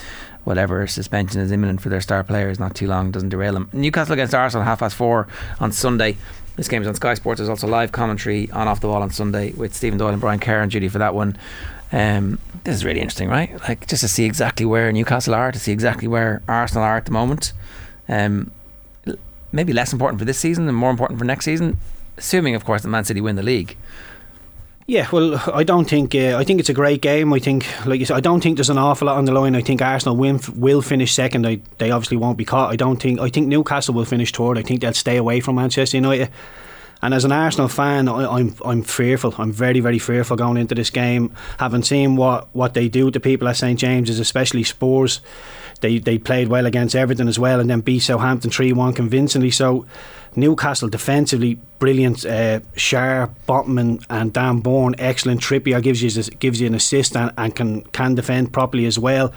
[0.44, 3.70] whatever suspension is imminent for their star players, not too long, doesn't derail them.
[3.74, 5.28] Newcastle against Arsenal, half past four
[5.60, 6.18] on Sunday.
[6.56, 7.40] This game is on Sky Sports.
[7.40, 10.40] There's also live commentary on Off the Ball on Sunday with Stephen Doyle and Brian
[10.40, 11.38] Kerr and Judy for that one.
[11.92, 13.60] Um, this is really interesting, right?
[13.68, 17.06] Like just to see exactly where Newcastle are, to see exactly where Arsenal are at
[17.06, 17.54] the moment.
[18.08, 18.52] Um,
[19.52, 21.78] maybe less important for this season and more important for next season,
[22.18, 23.78] assuming, of course, that Man City win the league.
[24.86, 26.14] Yeah, well, I don't think.
[26.14, 27.32] Uh, I think it's a great game.
[27.32, 29.56] I think, like you said, I don't think there's an awful lot on the line.
[29.56, 31.48] I think Arsenal will finish second.
[31.48, 32.72] I, they obviously won't be caught.
[32.72, 33.20] I don't think.
[33.22, 34.58] I think Newcastle will finish third.
[34.58, 36.30] I think they'll stay away from Manchester United.
[37.02, 39.34] And as an Arsenal fan, I, I'm I'm fearful.
[39.38, 41.34] I'm very very fearful going into this game.
[41.60, 45.22] Having seen what, what they do to people at St James's, especially Spurs,
[45.82, 49.52] they they played well against Everton as well, and then beat Southampton three one convincingly.
[49.52, 49.86] So
[50.36, 52.26] Newcastle defensively brilliant.
[52.26, 55.42] Uh, Schär, Botman, and Dan Burn excellent.
[55.42, 59.34] Trippier gives you gives you an assist and, and can can defend properly as well.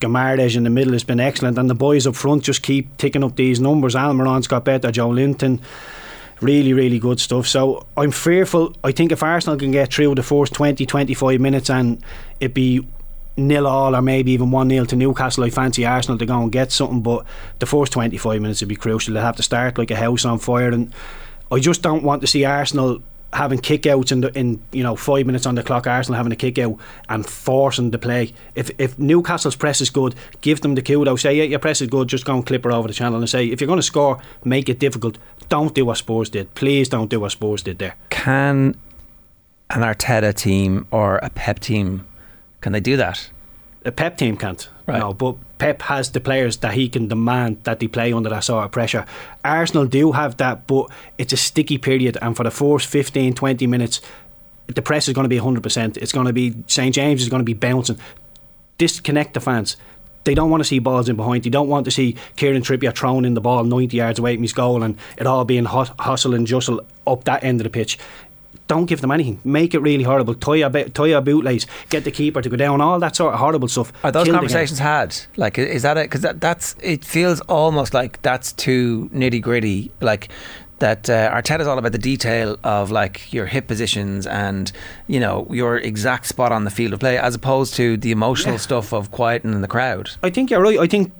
[0.00, 3.24] Guimarães in the middle has been excellent, and the boys up front just keep ticking
[3.24, 3.96] up these numbers.
[3.96, 4.90] Almiron's got better.
[4.90, 5.60] Joelinton.
[6.40, 7.48] Really, really good stuff.
[7.48, 8.72] So I'm fearful.
[8.84, 12.00] I think if Arsenal can get through the first 20, 25 minutes and
[12.38, 12.86] it be
[13.38, 16.52] nil all or maybe even 1 0 to Newcastle, I fancy Arsenal to go and
[16.52, 17.00] get something.
[17.00, 17.24] But
[17.58, 19.14] the first 25 minutes would be crucial.
[19.14, 20.68] They have to start like a house on fire.
[20.68, 20.92] And
[21.50, 23.00] I just don't want to see Arsenal
[23.32, 25.86] having kickouts in the, in you know five minutes on the clock.
[25.86, 28.32] Arsenal having a kick out and forcing the play.
[28.54, 31.22] If if Newcastle's press is good, give them the kudos.
[31.22, 32.08] Say yeah, your press is good.
[32.08, 34.20] Just go and clip her over the channel and say if you're going to score,
[34.44, 35.18] make it difficult.
[35.48, 36.54] Don't do what Spurs did.
[36.54, 37.96] Please don't do what Spurs did there.
[38.10, 38.76] Can
[39.70, 42.06] an Arteta team or a Pep team
[42.60, 43.30] can they do that?
[43.84, 44.68] A Pep team can't.
[44.86, 44.98] Right.
[44.98, 48.44] No, but Pep has the players that he can demand that they play under that
[48.44, 49.04] sort of pressure.
[49.44, 53.66] Arsenal do have that, but it's a sticky period, and for the first 15, 20
[53.66, 54.00] minutes,
[54.66, 55.96] the press is going to be 100%.
[55.96, 57.98] It's going to be St James is going to be bouncing.
[58.76, 59.76] Disconnect the fans.
[60.24, 61.44] They don't want to see balls in behind.
[61.44, 64.42] They don't want to see Kieran Trippier throwing in the ball 90 yards away from
[64.42, 67.70] his goal and it all being hus- hustle and jostle up that end of the
[67.70, 67.98] pitch
[68.68, 69.40] don't give them anything.
[69.44, 70.34] Make it really horrible.
[70.34, 71.66] Tie your, tie your bootlace.
[71.88, 72.80] Get the keeper to go down.
[72.80, 73.92] All that sort of horrible stuff.
[74.04, 75.16] Are those Kill conversations had?
[75.36, 76.04] Like, is that it?
[76.04, 79.90] Because that, that's it feels almost like that's too nitty gritty.
[80.00, 80.28] Like
[80.80, 84.70] that uh, Arteta's all about the detail of like your hip positions and
[85.08, 88.54] you know your exact spot on the field of play, as opposed to the emotional
[88.54, 88.58] Yeah.
[88.60, 90.10] stuff of quieting the crowd.
[90.22, 90.78] I think you're right.
[90.78, 91.12] I think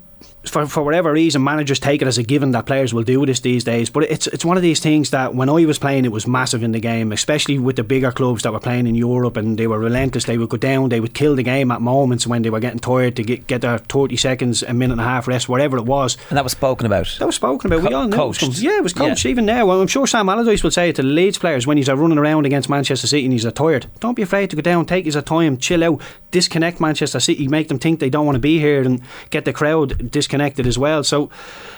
[0.45, 3.41] for, for whatever reason, managers take it as a given that players will do this
[3.41, 3.89] these days.
[3.89, 6.63] But it's it's one of these things that when I was playing, it was massive
[6.63, 9.67] in the game, especially with the bigger clubs that were playing in Europe, and they
[9.67, 10.25] were relentless.
[10.25, 12.79] They would go down, they would kill the game at moments when they were getting
[12.79, 15.85] tired to get get their thirty seconds, a minute and a half rest, whatever it
[15.85, 16.17] was.
[16.29, 17.15] And that was spoken about.
[17.19, 17.87] That was spoken about.
[17.87, 19.25] we all knew it was Yeah, it was coached.
[19.25, 19.31] Yeah.
[19.31, 21.77] Even now, well, I'm sure Sam Allardyce will say it to the Leeds players when
[21.77, 23.87] he's running around against Manchester City and he's tired.
[23.99, 27.67] Don't be afraid to go down, take his time, chill out, disconnect Manchester City, make
[27.67, 31.03] them think they don't want to be here, and get the crowd disconnected as well.
[31.03, 31.29] So,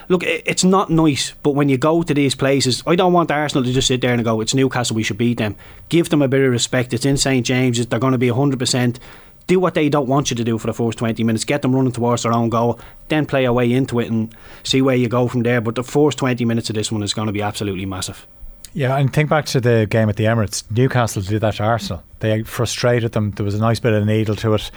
[0.09, 3.63] look, it's not nice, but when you go to these places, I don't want Arsenal
[3.63, 5.55] to just sit there and go, "It's Newcastle, we should beat them."
[5.89, 6.93] Give them a bit of respect.
[6.93, 7.87] It's in St James's.
[7.87, 8.99] They're going to be 100 percent
[9.47, 11.75] do what they don't want you to do for the first 20 minutes, get them
[11.75, 14.33] running towards their own goal, then play your way into it and
[14.63, 15.59] see where you go from there.
[15.59, 18.25] But the first 20 minutes of this one is going to be absolutely massive.
[18.73, 20.63] Yeah, and think back to the game at the Emirates.
[20.71, 22.03] Newcastle did that to Arsenal.
[22.19, 23.31] They frustrated them.
[23.31, 24.71] There was a nice bit of needle to it.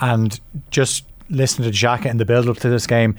[0.00, 0.38] And
[0.70, 3.16] just listening to Xhaka in the build up to this game,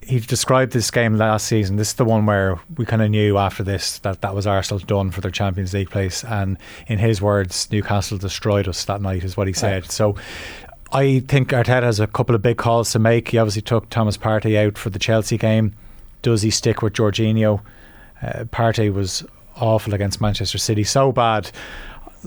[0.00, 1.76] he described this game last season.
[1.76, 4.78] This is the one where we kind of knew after this that that was Arsenal
[4.78, 6.24] done for their Champions League place.
[6.24, 9.90] And in his words, Newcastle destroyed us that night, is what he said.
[9.90, 10.16] So
[10.92, 13.28] I think Arteta has a couple of big calls to make.
[13.28, 15.74] He obviously took Thomas Partey out for the Chelsea game.
[16.22, 17.60] Does he stick with Jorginho?
[18.22, 19.24] Uh, Partey was
[19.56, 21.50] awful against Manchester City, so bad.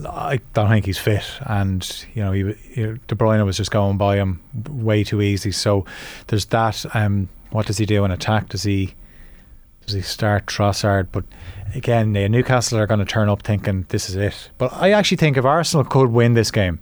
[0.07, 3.97] I don't think he's fit, and you know, he, he, De Bruyne was just going
[3.97, 5.51] by him way too easy.
[5.51, 5.85] So
[6.27, 6.85] there's that.
[6.95, 8.49] Um, what does he do in attack?
[8.49, 8.95] Does he
[9.85, 11.07] does he start Trossard?
[11.11, 11.25] But
[11.75, 14.49] again, Newcastle are going to turn up thinking this is it.
[14.57, 16.79] But I actually think if Arsenal could win this game,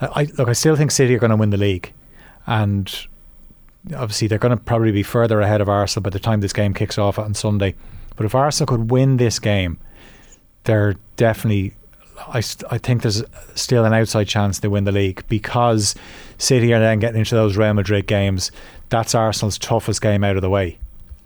[0.00, 0.48] I look.
[0.48, 1.92] I still think City are going to win the league,
[2.46, 2.92] and
[3.94, 6.74] obviously they're going to probably be further ahead of Arsenal by the time this game
[6.74, 7.74] kicks off on Sunday.
[8.16, 9.78] But if Arsenal could win this game,
[10.64, 11.74] they're definitely.
[12.28, 13.22] I, I think there's
[13.54, 15.94] still an outside chance they win the league because
[16.38, 18.50] City are then getting into those Real Madrid games.
[18.88, 20.78] That's Arsenal's toughest game out of the way.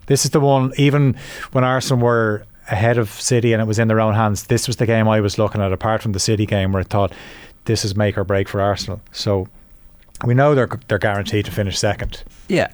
[0.07, 1.15] This is the one, even
[1.51, 4.77] when Arsenal were ahead of City and it was in their own hands, this was
[4.77, 7.13] the game I was looking at, apart from the City game where I thought
[7.65, 9.01] this is make or break for Arsenal.
[9.11, 9.47] So
[10.25, 12.23] we know they're, they're guaranteed to finish second.
[12.47, 12.71] Yeah,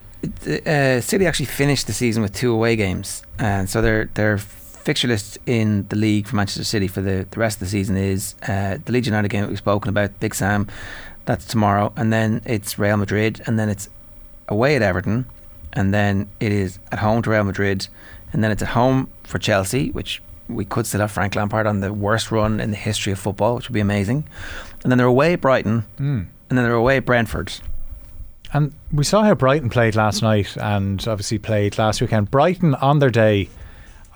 [0.48, 4.38] uh, City actually finished the season with two away games, and so their their
[4.84, 7.96] fixture list in the league for Manchester City for the, the rest of the season
[7.98, 10.68] is uh, the Leeds United game that we've spoken about, Big Sam,
[11.26, 13.90] that's tomorrow, and then it's Real Madrid, and then it's
[14.50, 15.26] away at Everton,
[15.72, 17.88] and then it is at home to Real Madrid,
[18.34, 21.80] and then it's at home for Chelsea, which we could still have Frank Lampard on
[21.80, 24.26] the worst run in the history of football, which would be amazing,
[24.84, 26.28] and then they're away at Brighton, Mm.
[26.50, 27.54] and then they're away at Brentford.
[28.52, 32.30] And we saw how Brighton played last night and obviously played last weekend.
[32.30, 33.50] Brighton, on their day,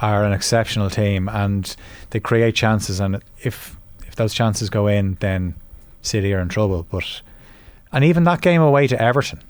[0.02, 1.76] are an exceptional team and
[2.12, 3.00] they create chances.
[3.00, 5.56] And if if those chances go in, then
[6.02, 6.86] City are in trouble.
[6.90, 7.22] But
[7.92, 9.42] and even that game away to Everton,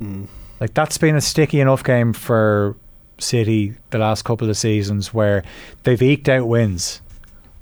[0.00, 0.26] mm.
[0.60, 2.76] like that's been a sticky enough game for
[3.18, 5.42] City the last couple of seasons where
[5.82, 7.00] they've eked out wins,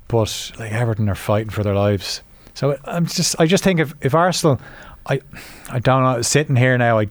[0.07, 2.21] but like Everton are fighting for their lives.
[2.53, 4.59] So I'm just I just think if if Arsenal,
[5.05, 5.21] I
[5.69, 7.07] I don't know sitting here now I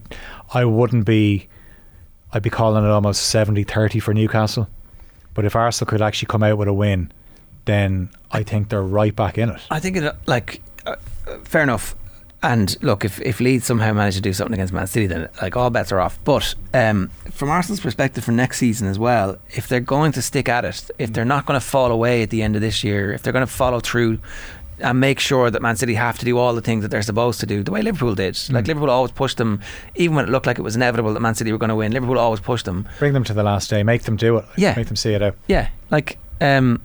[0.53, 1.47] I wouldn't be
[2.33, 4.67] I'd be calling it almost 70-30 for Newcastle.
[5.33, 7.11] But if Arsenal could actually come out with a win,
[7.65, 9.61] then I think they're right back in it.
[9.69, 10.95] I think it like uh,
[11.27, 11.95] uh, fair enough.
[12.43, 15.55] And look, if, if Leeds somehow manage to do something against Man City, then like
[15.55, 16.19] all bets are off.
[16.23, 20.47] But um, from Arsenal's perspective for next season as well, if they're going to stick
[20.47, 23.11] at it, if they're not going to fall away at the end of this year,
[23.11, 24.19] if they're going to follow through
[24.79, 27.39] and make sure that Man City have to do all the things that they're supposed
[27.39, 28.37] to do, the way Liverpool did.
[28.49, 29.61] Like Liverpool always pushed them,
[29.95, 31.91] even when it looked like it was inevitable that Man City were going to win.
[31.91, 32.87] Liverpool always pushed them.
[32.99, 33.83] Bring them to the last day.
[33.83, 34.45] Make them do it.
[34.55, 34.75] Yeah.
[34.75, 35.35] Make them see it out.
[35.47, 36.81] Yeah, like um,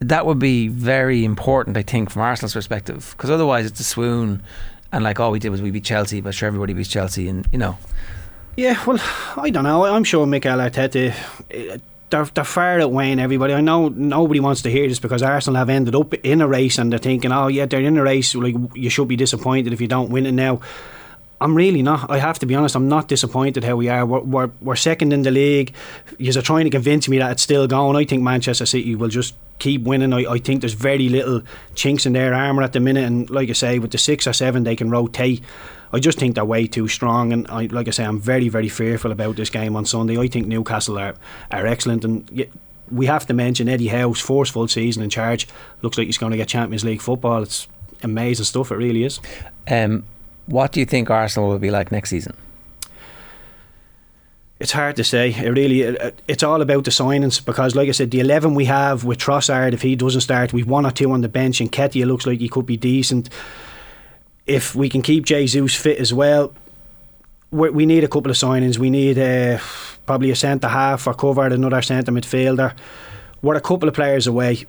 [0.00, 4.42] that would be very important, I think, from Arsenal's perspective, because otherwise it's a swoon,
[4.92, 7.46] and like all we did was we beat Chelsea, but sure everybody beats Chelsea, and
[7.52, 7.78] you know,
[8.56, 8.98] Yeah, well,
[9.36, 9.84] I don't know.
[9.84, 11.14] I'm sure Mikel Arteta,
[12.10, 13.54] they're, they're far outweighing everybody.
[13.54, 16.78] I know nobody wants to hear this because Arsenal have ended up in a race
[16.78, 18.34] and they're thinking, oh, yeah, they're in a race.
[18.34, 20.60] Like, you should be disappointed if you don't win it now.
[21.40, 22.10] I'm really not.
[22.10, 22.74] I have to be honest.
[22.74, 24.04] I'm not disappointed how we are.
[24.04, 25.72] We're, we're, we're second in the league.
[26.18, 27.96] You're trying to convince me that it's still going.
[27.96, 30.12] I think Manchester City will just keep winning.
[30.12, 31.42] I, I think there's very little
[31.74, 33.04] chinks in their armour at the minute.
[33.04, 35.42] And like I say, with the six or seven, they can rotate.
[35.92, 37.32] I just think they're way too strong.
[37.32, 40.18] And I, like I say, I'm very, very fearful about this game on Sunday.
[40.18, 41.14] I think Newcastle are,
[41.50, 42.04] are excellent.
[42.04, 42.46] And
[42.90, 45.48] we have to mention Eddie Howe's forceful season in charge.
[45.82, 47.42] Looks like he's going to get Champions League football.
[47.42, 47.66] It's
[48.02, 48.70] amazing stuff.
[48.70, 49.20] It really is.
[49.68, 50.04] um,
[50.46, 52.36] what do you think Arsenal will be like next season?
[54.58, 55.32] It's hard to say.
[55.32, 58.66] It really, it, it's all about the signings because, like I said, the eleven we
[58.66, 61.72] have with Trossard, if he doesn't start, we've one or two on the bench, and
[61.72, 63.30] Ketia looks like he could be decent.
[64.46, 66.52] If we can keep Jesus fit as well,
[67.50, 68.78] we need a couple of signings.
[68.78, 69.58] We need uh,
[70.06, 72.74] probably a centre half or cover, another centre midfielder.
[73.42, 74.66] We're a couple of players away,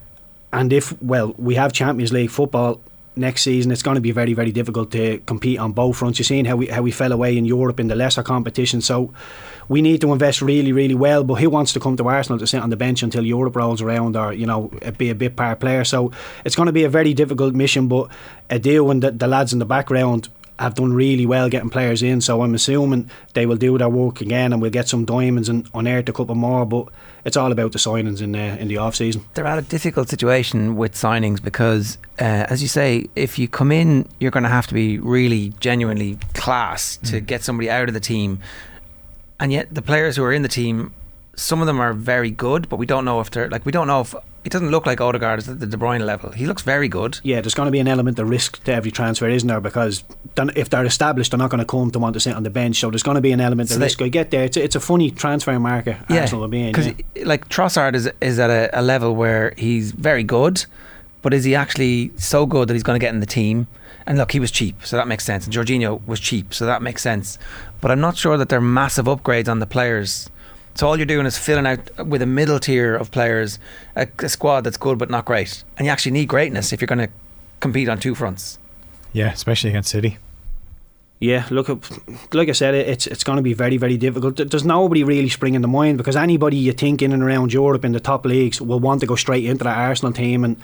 [0.53, 2.79] and if well, we have Champions League football
[3.15, 3.71] next season.
[3.71, 6.19] It's going to be very, very difficult to compete on both fronts.
[6.19, 9.13] You're seeing how we how we fell away in Europe in the lesser competition, so
[9.67, 11.24] we need to invest really, really well.
[11.24, 13.82] But who wants to come to Arsenal to sit on the bench until Europe rolls
[13.82, 15.84] around, or you know, be a bit part player?
[15.84, 16.12] So
[16.45, 17.88] it's going to be a very difficult mission.
[17.88, 18.10] But
[18.50, 22.21] Adil and the, the lads in the background have done really well getting players in.
[22.21, 25.67] So I'm assuming they will do their work again, and we'll get some diamonds and
[25.74, 26.65] unearth a couple more.
[26.65, 26.88] But
[27.26, 29.26] it's all about the signings in uh, in the off season.
[29.34, 33.71] They're at a difficult situation with signings because, uh, as you say, if you come
[33.71, 37.93] in, you're going to have to be really genuinely class to get somebody out of
[37.93, 38.39] the team.
[39.41, 40.93] And yet, the players who are in the team,
[41.36, 43.88] some of them are very good, but we don't know if they're like we don't
[43.88, 46.32] know if it doesn't look like Odegaard is at the De Bruyne level.
[46.32, 47.19] He looks very good.
[47.23, 49.60] Yeah, there's going to be an element of risk to every transfer, isn't there?
[49.62, 50.04] Because
[50.56, 52.77] if they're established, they're not going to come to want to sit on the bench.
[52.80, 54.01] So there's going to be an element So of they- risk.
[54.01, 54.43] I get there.
[54.43, 55.97] It's a, it's a funny transfer market.
[56.10, 56.71] Arsenal will be in.
[56.71, 57.25] because yeah.
[57.25, 60.65] like Trossard is is at a, a level where he's very good,
[61.21, 63.67] but is he actually so good that he's going to get in the team?
[64.05, 65.45] And look, he was cheap, so that makes sense.
[65.45, 67.38] And Jorginho was cheap, so that makes sense.
[67.79, 70.29] But I'm not sure that they're massive upgrades on the players.
[70.73, 73.60] So all you're doing is filling out with a middle tier of players,
[73.95, 75.63] a, a squad that's good but not great.
[75.77, 77.10] And you actually need greatness if you're going to
[77.60, 78.57] compete on two fronts.
[79.13, 80.17] Yeah, especially against City.
[81.19, 81.75] Yeah, look, uh,
[82.34, 84.38] like I said, it's it's going to be very, very difficult.
[84.38, 87.91] There's nobody really springing to mind because anybody you think in and around Europe in
[87.91, 90.43] the top leagues will want to go straight into that Arsenal team.
[90.43, 90.60] And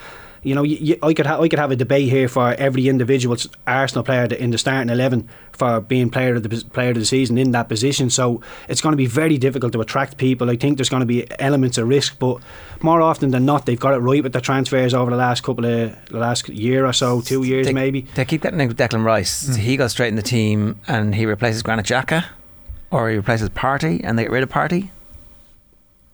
[0.47, 2.87] you know, you, you, I could ha- I could have a debate here for every
[2.87, 7.05] individual Arsenal player in the starting eleven for being player of the player of the
[7.05, 8.09] season in that position.
[8.09, 10.49] So it's going to be very difficult to attract people.
[10.49, 12.37] I think there's going to be elements of risk, but
[12.81, 15.65] more often than not, they've got it right with the transfers over the last couple
[15.65, 18.01] of the last year or so, two years They, maybe.
[18.15, 19.49] They keep getting in Declan Rice.
[19.49, 19.57] Mm.
[19.57, 22.25] He goes straight in the team and he replaces Granit Xhaka,
[22.89, 24.89] or he replaces Partey, and they get rid of Partey.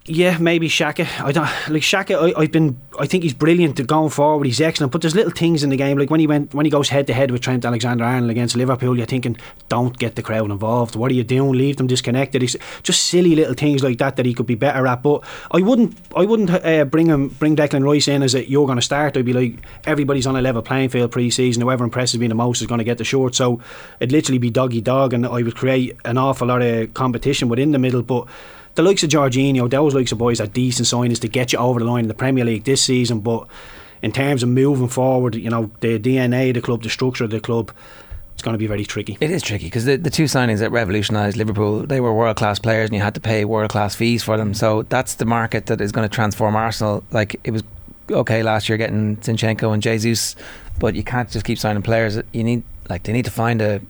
[0.06, 1.08] Yeah, maybe Xhaka.
[1.24, 2.36] I don't like Xhaka.
[2.36, 2.78] I, I've been.
[3.00, 4.46] I think he's brilliant going forward.
[4.46, 4.92] He's excellent.
[4.92, 7.08] But there's little things in the game, like when he went when he goes head
[7.08, 8.98] to head with Trent Alexander-Arnold against Liverpool.
[8.98, 9.38] You're thinking,
[9.70, 10.98] don't get the crowd involved.
[10.98, 11.54] What are you doing?
[11.54, 12.44] Leave them disconnected.
[12.44, 15.02] It's just silly little things like that that he could be better at.
[15.02, 15.98] But I wouldn't.
[16.18, 17.30] I wouldn't uh, bring him.
[17.30, 19.16] Bring Declan Rice in as a you're going to start.
[19.16, 21.62] I'd be like everybody's on a level playing field pre-season.
[21.62, 23.36] Whoever impresses me the most is going to get the short.
[23.36, 23.62] So
[24.02, 27.72] it'd literally be doggy dog, and I would create an awful lot of competition within
[27.72, 28.02] the middle.
[28.02, 28.28] But
[28.76, 31.80] the likes of Jorginho, those likes of boys are decent signings to get you over
[31.80, 33.20] the line in the Premier League this season.
[33.20, 33.48] But
[34.02, 37.30] in terms of moving forward, you know, the DNA of the club, the structure of
[37.30, 37.72] the club,
[38.34, 39.18] it's going to be very tricky.
[39.22, 42.58] It is tricky because the, the two signings that revolutionised Liverpool, they were world class
[42.58, 44.56] players and you had to pay world class fees for them.
[44.56, 47.04] So that's the market that is going to transform Arsenal.
[47.12, 47.64] Like it was
[48.10, 50.36] okay last year getting Zinchenko and Jesus,
[50.80, 52.20] but you can't just keep signing players.
[52.32, 53.82] You need like they need to find a,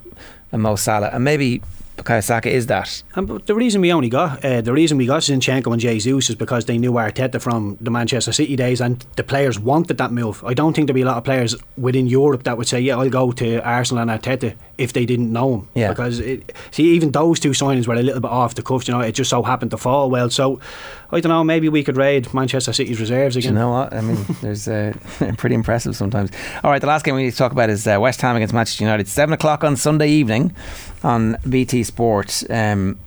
[0.52, 1.62] a Mo Salah and maybe
[1.98, 3.04] Bukayo Saka is that.
[3.16, 6.30] And but the reason we only got uh, the reason we got Zinchenko and Jesus
[6.30, 10.12] is because they knew Arteta from the Manchester City days, and the players wanted that
[10.12, 10.44] move.
[10.44, 12.98] I don't think there'd be a lot of players within Europe that would say, "Yeah,
[12.98, 15.70] I'll go to Arsenal and Arteta" if they didn't know him.
[15.76, 15.90] Yeah.
[15.90, 18.88] Because it, see, even those two signings were a little bit off the cuff.
[18.88, 20.30] You know, it just so happened to fall well.
[20.30, 20.60] So
[21.14, 21.44] I don't know.
[21.44, 23.54] Maybe we could raid Manchester City's reserves Do again.
[23.54, 23.94] you know what?
[23.94, 24.94] I mean, there's uh,
[25.38, 26.32] pretty impressive sometimes.
[26.64, 28.54] All right, the last game we need to talk about is uh, West Ham against
[28.54, 29.08] Manchester United.
[29.08, 30.56] Seven o'clock on Sunday evening
[31.04, 32.44] on BT Sport.
[32.50, 32.98] Um,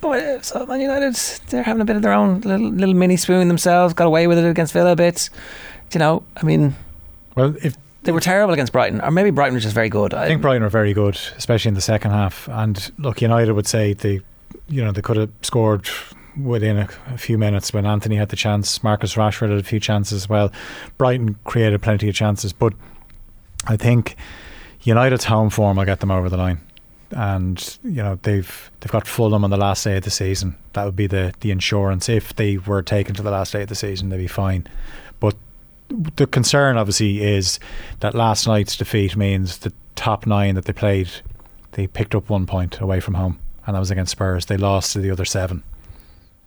[0.00, 1.14] boy, so Man United,
[1.48, 3.94] they're having a bit of their own little, little mini spoon themselves.
[3.94, 5.30] Got away with it against Villa a bit.
[5.92, 6.74] You know, I mean,
[7.36, 10.12] Well, if they were terrible against Brighton, or maybe Brighton was just very good.
[10.12, 12.48] I think Brighton were very good, especially in the second half.
[12.48, 14.20] And look, United would say they,
[14.68, 15.88] you know, they could have scored
[16.36, 18.82] within a, a few minutes when Antony had the chance.
[18.82, 20.52] Marcus Rashford had a few chances as well.
[20.98, 22.72] Brighton created plenty of chances, but
[23.66, 24.16] I think
[24.82, 26.60] United's home form will get them over the line.
[27.10, 30.56] And you know they've they've got Fulham on the last day of the season.
[30.72, 32.08] That would be the the insurance.
[32.08, 34.66] If they were taken to the last day of the season, they'd be fine.
[35.20, 35.36] But
[35.88, 37.60] the concern obviously is
[38.00, 41.08] that last night's defeat means the top nine that they played,
[41.72, 44.46] they picked up one point away from home, and that was against Spurs.
[44.46, 45.62] They lost to the other seven,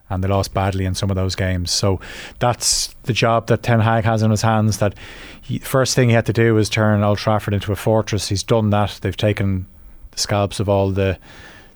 [0.09, 1.71] and they lost badly in some of those games.
[1.71, 1.99] So
[2.39, 4.77] that's the job that Ten Hag has in his hands.
[4.77, 4.95] That
[5.41, 8.29] he, first thing he had to do was turn Old Trafford into a fortress.
[8.29, 8.99] He's done that.
[9.01, 9.65] They've taken
[10.11, 11.17] the scalps of all the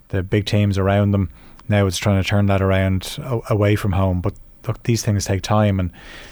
[0.08, 1.30] the big teams around them.
[1.68, 3.18] Now it's trying to turn that around
[3.48, 4.34] away from home, but
[4.66, 5.90] look, these things take time, and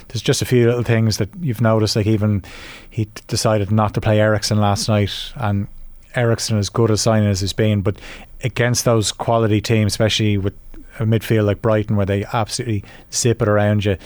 [0.08, 1.96] there's just a few little things that you've noticed.
[1.96, 2.44] Like even
[2.88, 5.66] he decided not to play Eriksen last night, and
[6.14, 7.98] Eriksen, as good a signing as he's been, but
[8.42, 10.54] against those quality teams, especially with
[11.00, 13.96] a midfield like Brighton, where they absolutely zip it around you,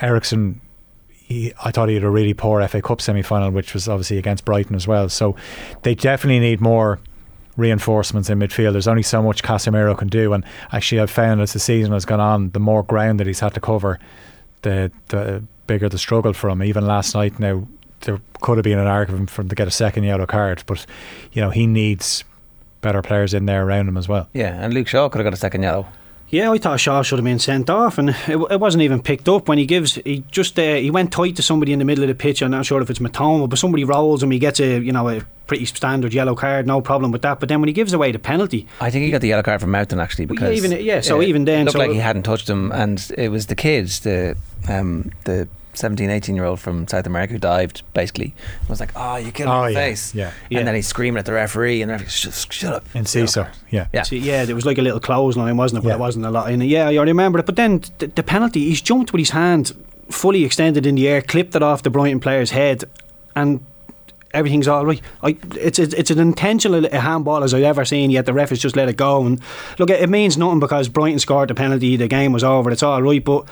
[0.00, 0.60] Eriksen.
[1.08, 4.18] He, I thought he had a really poor FA Cup semi final, which was obviously
[4.18, 5.08] against Brighton as well.
[5.08, 5.36] So
[5.82, 6.98] they definitely need more
[7.56, 8.72] reinforcements in midfield.
[8.72, 12.04] There's only so much Casemiro can do, and actually, I've found as the season has
[12.04, 13.98] gone on, the more ground that he's had to cover,
[14.62, 16.62] the the bigger the struggle for him.
[16.62, 17.66] Even last night, now
[18.00, 20.84] there could have been an argument for him to get a second yellow card, but
[21.32, 22.24] you know he needs
[22.80, 24.28] better players in there around him as well.
[24.32, 25.86] Yeah, and Luke Shaw could have got a second yellow.
[26.32, 29.28] Yeah, I thought Shaw should have been sent off, and it, it wasn't even picked
[29.28, 29.96] up when he gives.
[29.96, 32.40] He just uh, he went tight to somebody in the middle of the pitch.
[32.42, 34.30] I'm not sure if it's Mitoma, but somebody rolls him.
[34.30, 37.38] He gets a you know a pretty standard yellow card, no problem with that.
[37.38, 39.60] But then when he gives away the penalty, I think he got the yellow card
[39.60, 41.98] from Mountain actually because yeah, even- yeah, so even then, it looked so- like he
[41.98, 44.34] hadn't touched him, and it was the kids, the
[44.70, 47.82] um, the 17, 18 year old from South America who dived.
[47.94, 48.34] Basically,
[48.66, 50.32] I was like, "Oh, you killed me Oh, in the yeah, face!" yeah.
[50.50, 50.58] Yeah.
[50.58, 52.84] and then he's screaming at the referee, and the referee, shut, shut up.
[52.94, 53.56] And Yellow CISO, card.
[53.70, 53.86] yeah.
[53.92, 54.02] Yeah.
[54.02, 55.82] So, yeah, there was like a little clothesline, wasn't it?
[55.84, 55.94] But Yeah.
[55.96, 56.66] it wasn't a lot in it.
[56.66, 57.46] Yeah, I remember it.
[57.46, 59.72] But then the, the penalty, he's jumped with his hand
[60.10, 62.84] fully extended in the air, clipped it off the Brighton player's head,
[63.34, 63.64] and
[64.34, 65.00] everything's all right.
[65.22, 68.10] I, it's it's it's an intentional handball as I've ever seen.
[68.10, 69.24] Yet the ref has just let it go.
[69.24, 69.40] And
[69.78, 71.96] look, it, it means nothing because Brighton scored the penalty.
[71.96, 72.70] The game was over.
[72.70, 73.46] It's all right, but.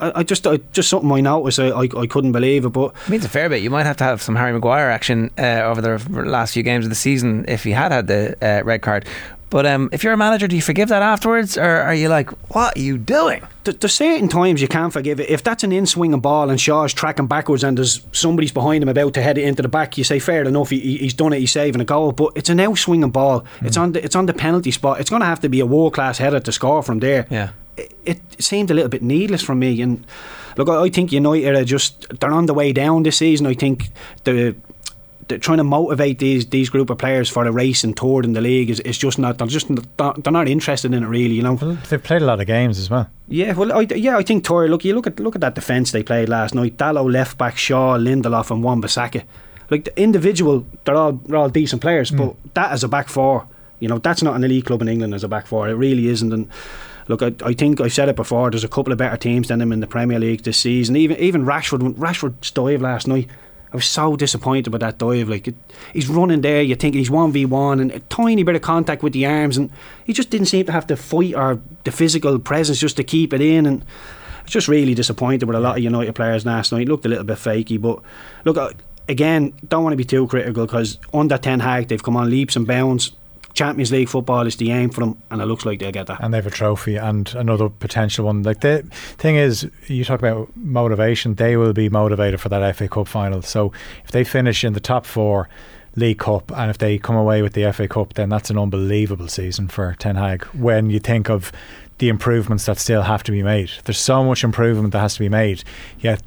[0.00, 1.58] I I just, I, just something I noticed.
[1.58, 3.62] I, I, I couldn't believe it, but It means a fair bit.
[3.62, 6.84] You might have to have some Harry Maguire action uh, over the last few games
[6.86, 9.06] of the season if he had had the uh, red card.
[9.50, 12.28] But um, if you're a manager, do you forgive that afterwards, or are you like,
[12.54, 15.30] "What are you doing?" th- there's certain times you can't forgive it.
[15.30, 18.90] If that's an in swinging ball and Shaw's tracking backwards and there's somebody's behind him
[18.90, 20.68] about to head it into the back, you say fair enough.
[20.68, 21.38] He, he- he's done it.
[21.38, 22.12] He's saving a goal.
[22.12, 23.46] But it's an out swinging ball.
[23.62, 25.00] It's on the it's on the penalty spot.
[25.00, 27.26] It's going to have to be a world class header to score from there.
[27.30, 27.48] Yeah.
[28.04, 29.82] It, seemed a little bit needless for me.
[29.82, 30.06] And
[30.56, 33.46] look, I think United are just they're on the way down this season.
[33.46, 33.90] I think
[34.24, 34.54] the
[35.28, 38.32] they're trying to motivate these these group of players for the race and tour in
[38.32, 41.34] the league is, is just not they're just not, they're not interested in it really
[41.34, 43.08] you know Well, they've played a lot of games as well.
[43.28, 44.68] yeah, well, I, yeah, I think Torre.
[44.68, 46.76] Look, you look at look at that defence they played last night.
[46.76, 49.24] Dalot left back, Shaw, Lindelof, and Wan-Bissaka.
[49.70, 52.16] Like the individual, they're all they're all decent players, hmm.
[52.16, 53.46] but that as a back four,
[53.80, 55.68] you know, that's not an elite club in England as a back four.
[55.68, 56.32] It really isn't.
[56.32, 56.48] And
[57.08, 58.50] look, I, I think I've said it before.
[58.50, 60.96] There's a couple of better teams than them in the Premier League this season.
[60.96, 63.28] Even even Rashford, Rashford's dive last night.
[63.70, 65.28] I was so disappointed with that dive.
[65.28, 65.54] Like it,
[65.92, 69.02] he's running there, you think he's one v one, and a tiny bit of contact
[69.02, 69.70] with the arms, and
[70.04, 73.32] he just didn't seem to have the fight or the physical presence just to keep
[73.32, 73.66] it in.
[73.66, 76.82] And I was just really disappointed with a lot of United players last night.
[76.82, 78.00] It looked a little bit fakey, but
[78.44, 78.70] look uh,
[79.08, 82.56] again, don't want to be too critical because under Ten Hag they've come on leaps
[82.56, 83.12] and bounds.
[83.58, 86.20] Champions League football is the aim for them, and it looks like they'll get that.
[86.20, 88.44] and they have a trophy and another potential one.
[88.44, 88.84] Like the
[89.16, 93.42] thing is, you talk about motivation; they will be motivated for that FA Cup final.
[93.42, 93.72] So
[94.04, 95.48] if they finish in the top four,
[95.96, 99.26] League Cup, and if they come away with the FA Cup, then that's an unbelievable
[99.26, 100.44] season for Ten Hag.
[100.54, 101.50] When you think of
[101.98, 105.20] the improvements that still have to be made, there's so much improvement that has to
[105.20, 105.64] be made.
[105.98, 106.22] Yet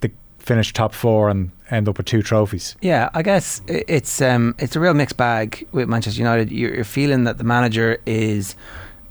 [0.00, 0.10] the
[0.40, 2.76] finish top four and end up with two trophies.
[2.80, 6.52] Yeah, I guess it's um, it's a real mixed bag with Manchester United.
[6.52, 8.54] You're, feeling that the manager is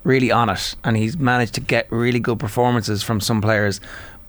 [0.04, 3.80] really on it, and he's managed to get really good performances from some players,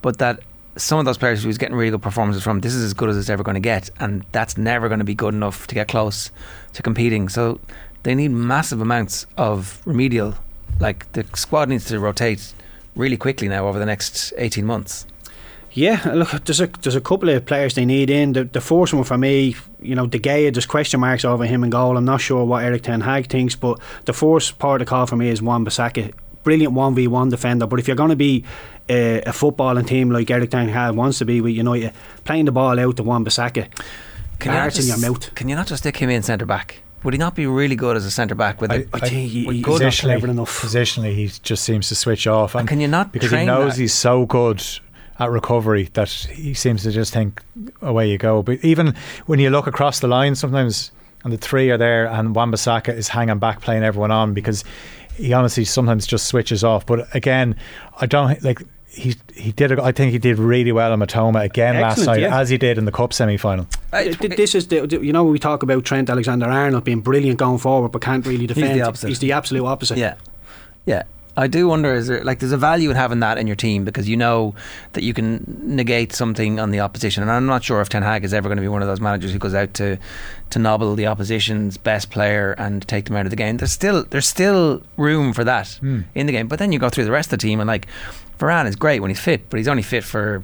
[0.02, 0.40] but that
[0.76, 3.08] some of those players who he's getting really good performances from, this is as good
[3.08, 5.74] as it's ever going to get, and that's never going to be good enough to
[5.74, 6.30] get close
[6.72, 7.28] to competing.
[7.28, 7.60] So
[8.02, 10.34] they need massive amounts of remedial.
[10.80, 12.52] Like the squad needs to rotate
[12.96, 15.06] really quickly now over the next eighteen months.
[15.76, 18.32] Yeah, look, there's a there's a couple of players they need in.
[18.32, 21.64] The, the first one for me, you know, De Gea, there's question marks over him
[21.64, 21.96] in goal.
[21.96, 25.06] I'm not sure what Eric Ten Hag thinks, but the first part of the call
[25.06, 26.14] for me is Wan Bissaka.
[26.44, 28.44] Brilliant 1v1 defender, but if you're going to be
[28.90, 28.92] uh,
[29.26, 31.92] a footballing team like Eric Ten Hag wants to be with United,
[32.24, 33.66] playing the ball out to Wan Bissaka,
[34.38, 35.34] Can you, not in your mouth.
[35.34, 36.82] can you not just stick him in centre back?
[37.02, 39.30] Would he not be really good as a centre back with I- a, I think
[39.30, 39.80] he, We're he's good.
[39.82, 40.60] not Positionally, enough.
[40.62, 42.54] positionally, he just seems to switch off.
[42.54, 43.80] And can you not because he knows that?
[43.80, 44.62] he's so good
[45.18, 47.42] at recovery that he seems to just think
[47.82, 48.42] away you go.
[48.42, 48.94] But even
[49.26, 50.90] when you look across the line, sometimes
[51.22, 54.62] and the three are there, and Wan-Bissaka is hanging back playing everyone on because
[55.16, 56.84] he honestly sometimes just switches off.
[56.84, 57.56] But again,
[58.00, 58.62] I don't like.
[58.88, 59.80] He he did.
[59.80, 62.38] I think he did really well in Mitoma again last night, yeah.
[62.38, 63.66] as he did in the cup semi final.
[63.92, 66.46] I- uh, Th- th- This is the, the- you know we talk about Trent Alexander
[66.46, 68.80] Arnold being brilliant going forward but can't really defend.
[68.82, 69.08] opposite.
[69.08, 69.98] He's the absolute opposite.
[69.98, 70.14] Yeah,
[70.86, 71.02] yeah.
[71.36, 73.84] I do wonder is there like there's a value in having that in your team
[73.84, 74.54] because you know
[74.92, 78.24] that you can negate something on the opposition, and I'm not sure if Ten Hag
[78.24, 79.98] is ever going to be one of those managers who goes out to
[80.50, 83.56] to nobble the opposition's best player and take them out of the game.
[83.56, 86.02] There's still there's still room for that hmm.
[86.14, 87.86] in the game, but then you go through the rest of the team and like
[88.38, 90.42] Varane is great when he's fit, but he's only fit for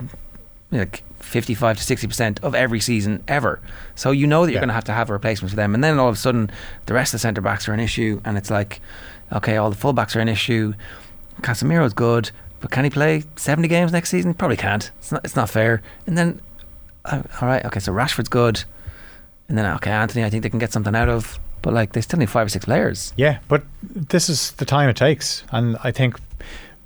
[0.73, 3.61] like 55 to 60 percent of every season ever.
[3.95, 4.61] So you know that you're Yeah.
[4.61, 6.51] going to have to have a replacement for them, and then all of a sudden
[6.87, 8.81] the rest of the centre backs are an issue, and it's like,
[9.33, 10.75] okay, all the fullbacks are an issue.
[11.41, 14.35] Casemiro's good, but can he play 70 games next season?
[14.35, 14.91] Probably can't.
[14.99, 15.25] It's not.
[15.25, 15.83] It's not fair.
[16.07, 16.41] And then,
[17.05, 18.65] uh, all right, okay, so Rashford's good,
[19.49, 22.01] and then okay, Antony, I think they can get something out of, but like they
[22.01, 23.13] still need five or six players.
[23.17, 26.17] Yeah, but this is the time it takes, and I think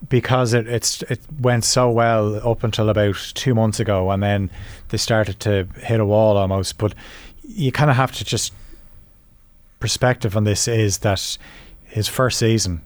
[0.09, 4.51] because it it's it went so well up until about two months ago, and then
[4.91, 6.79] they started to hit a wall almost.
[6.79, 6.95] But
[7.43, 8.53] you kind of have to just
[9.81, 11.37] perspective on this is that
[11.95, 12.81] his first season,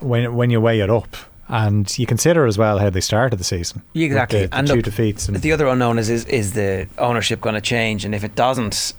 [0.00, 1.16] when when you weigh it up.
[1.48, 3.82] And you consider as well how they started the season.
[3.94, 5.28] Exactly, the, the and two look, defeats.
[5.28, 8.34] And The other unknown is is, is the ownership going to change, and if it
[8.34, 8.94] doesn't,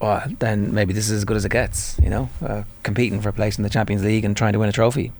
[0.00, 1.98] well, then maybe this is as good as it gets.
[2.02, 4.70] You know, uh, competing for a place in the Champions League and trying to win
[4.70, 5.12] a trophy,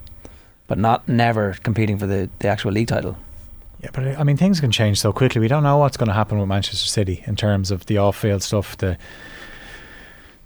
[0.66, 3.18] but not never competing for the, the actual league title.
[3.82, 5.40] Yeah, but I mean, things can change so quickly.
[5.42, 8.42] We don't know what's going to happen with Manchester City in terms of the off-field
[8.42, 8.96] stuff, the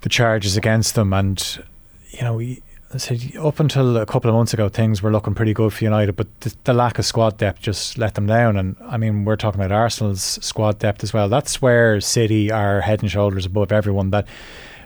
[0.01, 1.63] the charges against them, and
[2.11, 2.61] you know, we,
[3.39, 6.27] Up until a couple of months ago, things were looking pretty good for United, but
[6.39, 8.55] the, the lack of squad depth just let them down.
[8.55, 11.27] And I mean, we're talking about Arsenal's squad depth as well.
[11.27, 14.11] That's where City are head and shoulders above everyone.
[14.11, 14.25] That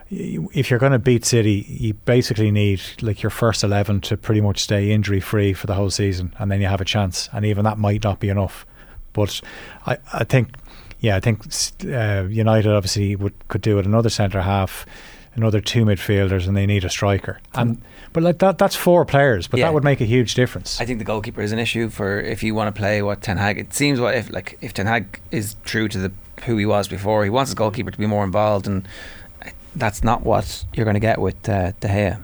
[0.10, 4.42] if you're going to beat City, you basically need like your first eleven to pretty
[4.42, 7.30] much stay injury free for the whole season, and then you have a chance.
[7.32, 8.66] And even that might not be enough.
[9.14, 9.42] But
[9.86, 10.56] I, I think,
[11.02, 11.46] yeah, I think
[11.86, 13.86] uh, United obviously would could do it.
[13.86, 14.88] Another centre half,
[15.36, 17.40] another two midfielders, and they need a striker.
[17.54, 17.80] And
[18.14, 19.48] but like that, that's four players.
[19.48, 19.68] But Yeah.
[19.68, 20.80] that would make a huge difference.
[20.82, 23.38] I think the goalkeeper is an issue for if you want to play what Ten
[23.38, 23.58] Hag.
[23.58, 26.12] It seems what if like if Ten Hag is true to the
[26.46, 28.88] who he was before, he wants his goalkeeper to be more involved, and
[29.76, 32.20] that's not what you're going to get with uh, De Gea.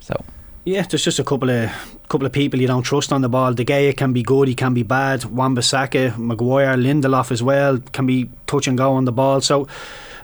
[0.00, 0.22] So
[0.64, 1.70] Yeah, there's just a couple of
[2.08, 3.54] couple of people you don't trust on the ball.
[3.54, 5.24] De Gea can be good, he can be bad.
[5.24, 9.40] Wan-Bissaka, Maguire, Lindelof as well can be touch and go on the ball.
[9.40, 9.66] So,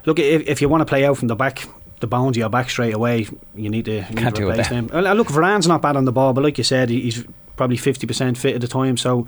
[0.05, 1.67] look, if, if you want to play out from the back,
[2.01, 4.67] the bones of your back straight away, you need to, you need Can't to replace
[4.69, 4.87] them.
[4.87, 7.23] Look, Varane's not bad on the ball, but like you said, he's
[7.55, 8.97] probably fifty percent fit at the time.
[8.97, 9.27] So.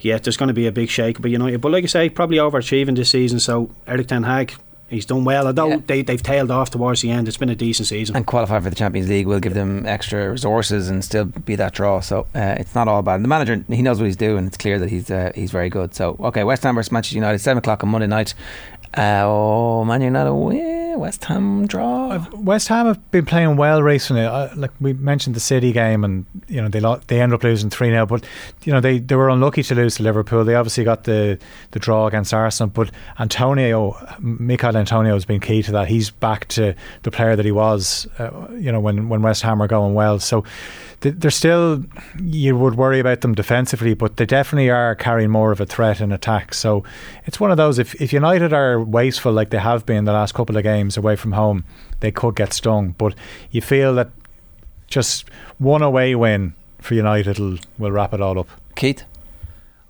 [0.00, 2.36] Yeah, there's going to be a big shake by United, but like I say, probably
[2.36, 3.38] overachieving this season.
[3.40, 4.52] So Eric Ten Hag,
[4.88, 5.46] he's done well.
[5.46, 5.80] Although Yeah.
[5.86, 8.16] they they've tailed off towards the end, it's been a decent season.
[8.16, 11.72] and qualify for the Champions League will give them extra resources and still be that
[11.74, 12.00] draw.
[12.00, 13.14] So uh, it's not all bad.
[13.14, 14.46] And the manager he knows what he's doing.
[14.46, 15.94] It's clear that he's uh, he's very good.
[15.94, 18.34] So okay, West Ham versus Manchester United, seven o'clock on Monday night.
[18.98, 20.73] Uh, oh, Man United win.
[20.98, 22.26] West Ham draw.
[22.32, 24.22] West Ham have been playing well recently.
[24.24, 27.42] Uh, like we mentioned the City game, and you know they lo- they ended up
[27.42, 28.24] losing three 0 But
[28.62, 30.44] you know they, they were unlucky to lose to Liverpool.
[30.44, 31.38] They obviously got the,
[31.72, 32.70] the draw against Arsenal.
[32.70, 35.88] But Antonio, Michael Antonio has been key to that.
[35.88, 38.06] He's back to the player that he was.
[38.18, 40.18] Uh, you know when when West Ham were going well.
[40.18, 40.44] So
[41.00, 41.84] they're still
[42.20, 46.00] you would worry about them defensively, but they definitely are carrying more of a threat
[46.00, 46.54] in attack.
[46.54, 46.84] So
[47.26, 47.78] it's one of those.
[47.78, 51.16] If if United are wasteful like they have been the last couple of games away
[51.16, 51.64] from home,
[52.00, 52.94] they could get stung.
[52.98, 53.14] But
[53.50, 54.10] you feel that
[54.86, 55.28] just
[55.58, 58.48] one away win for United will will wrap it all up.
[58.76, 59.04] Keith.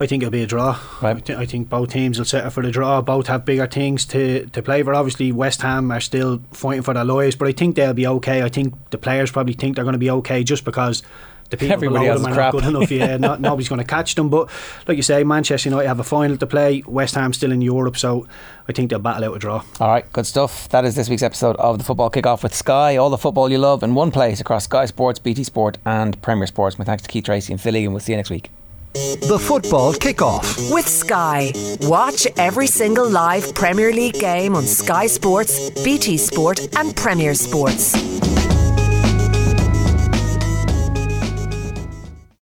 [0.00, 0.78] I think it'll be a draw.
[1.00, 1.16] Right.
[1.16, 3.00] I, thi- I think both teams will settle for the draw.
[3.00, 4.92] Both have bigger things to, to play for.
[4.92, 8.42] Obviously, West Ham are still fighting for their lives, but I think they'll be okay.
[8.42, 11.02] I think the players probably think they're going to be okay just because
[11.50, 12.52] the people Everybody below them are not crap.
[12.52, 12.90] good enough.
[12.90, 14.30] Yeah, not, nobody's going to catch them.
[14.30, 14.50] But
[14.88, 16.82] like you say, Manchester United have a final to play.
[16.86, 18.26] West Ham still in Europe, so
[18.68, 19.62] I think they'll battle out a draw.
[19.78, 20.68] All right, good stuff.
[20.70, 22.96] That is this week's episode of the Football Kickoff with Sky.
[22.96, 26.48] All the football you love in one place across Sky Sports, BT Sport, and Premier
[26.48, 26.80] Sports.
[26.80, 27.92] My thanks to Keith Treacy and Phil Egan.
[27.92, 28.50] We'll see you next week.
[28.94, 30.72] The Football Kickoff.
[30.72, 31.52] With Sky.
[31.80, 38.53] Watch every single live Premier League game on Sky Sports, BT Sport, and Premier Sports.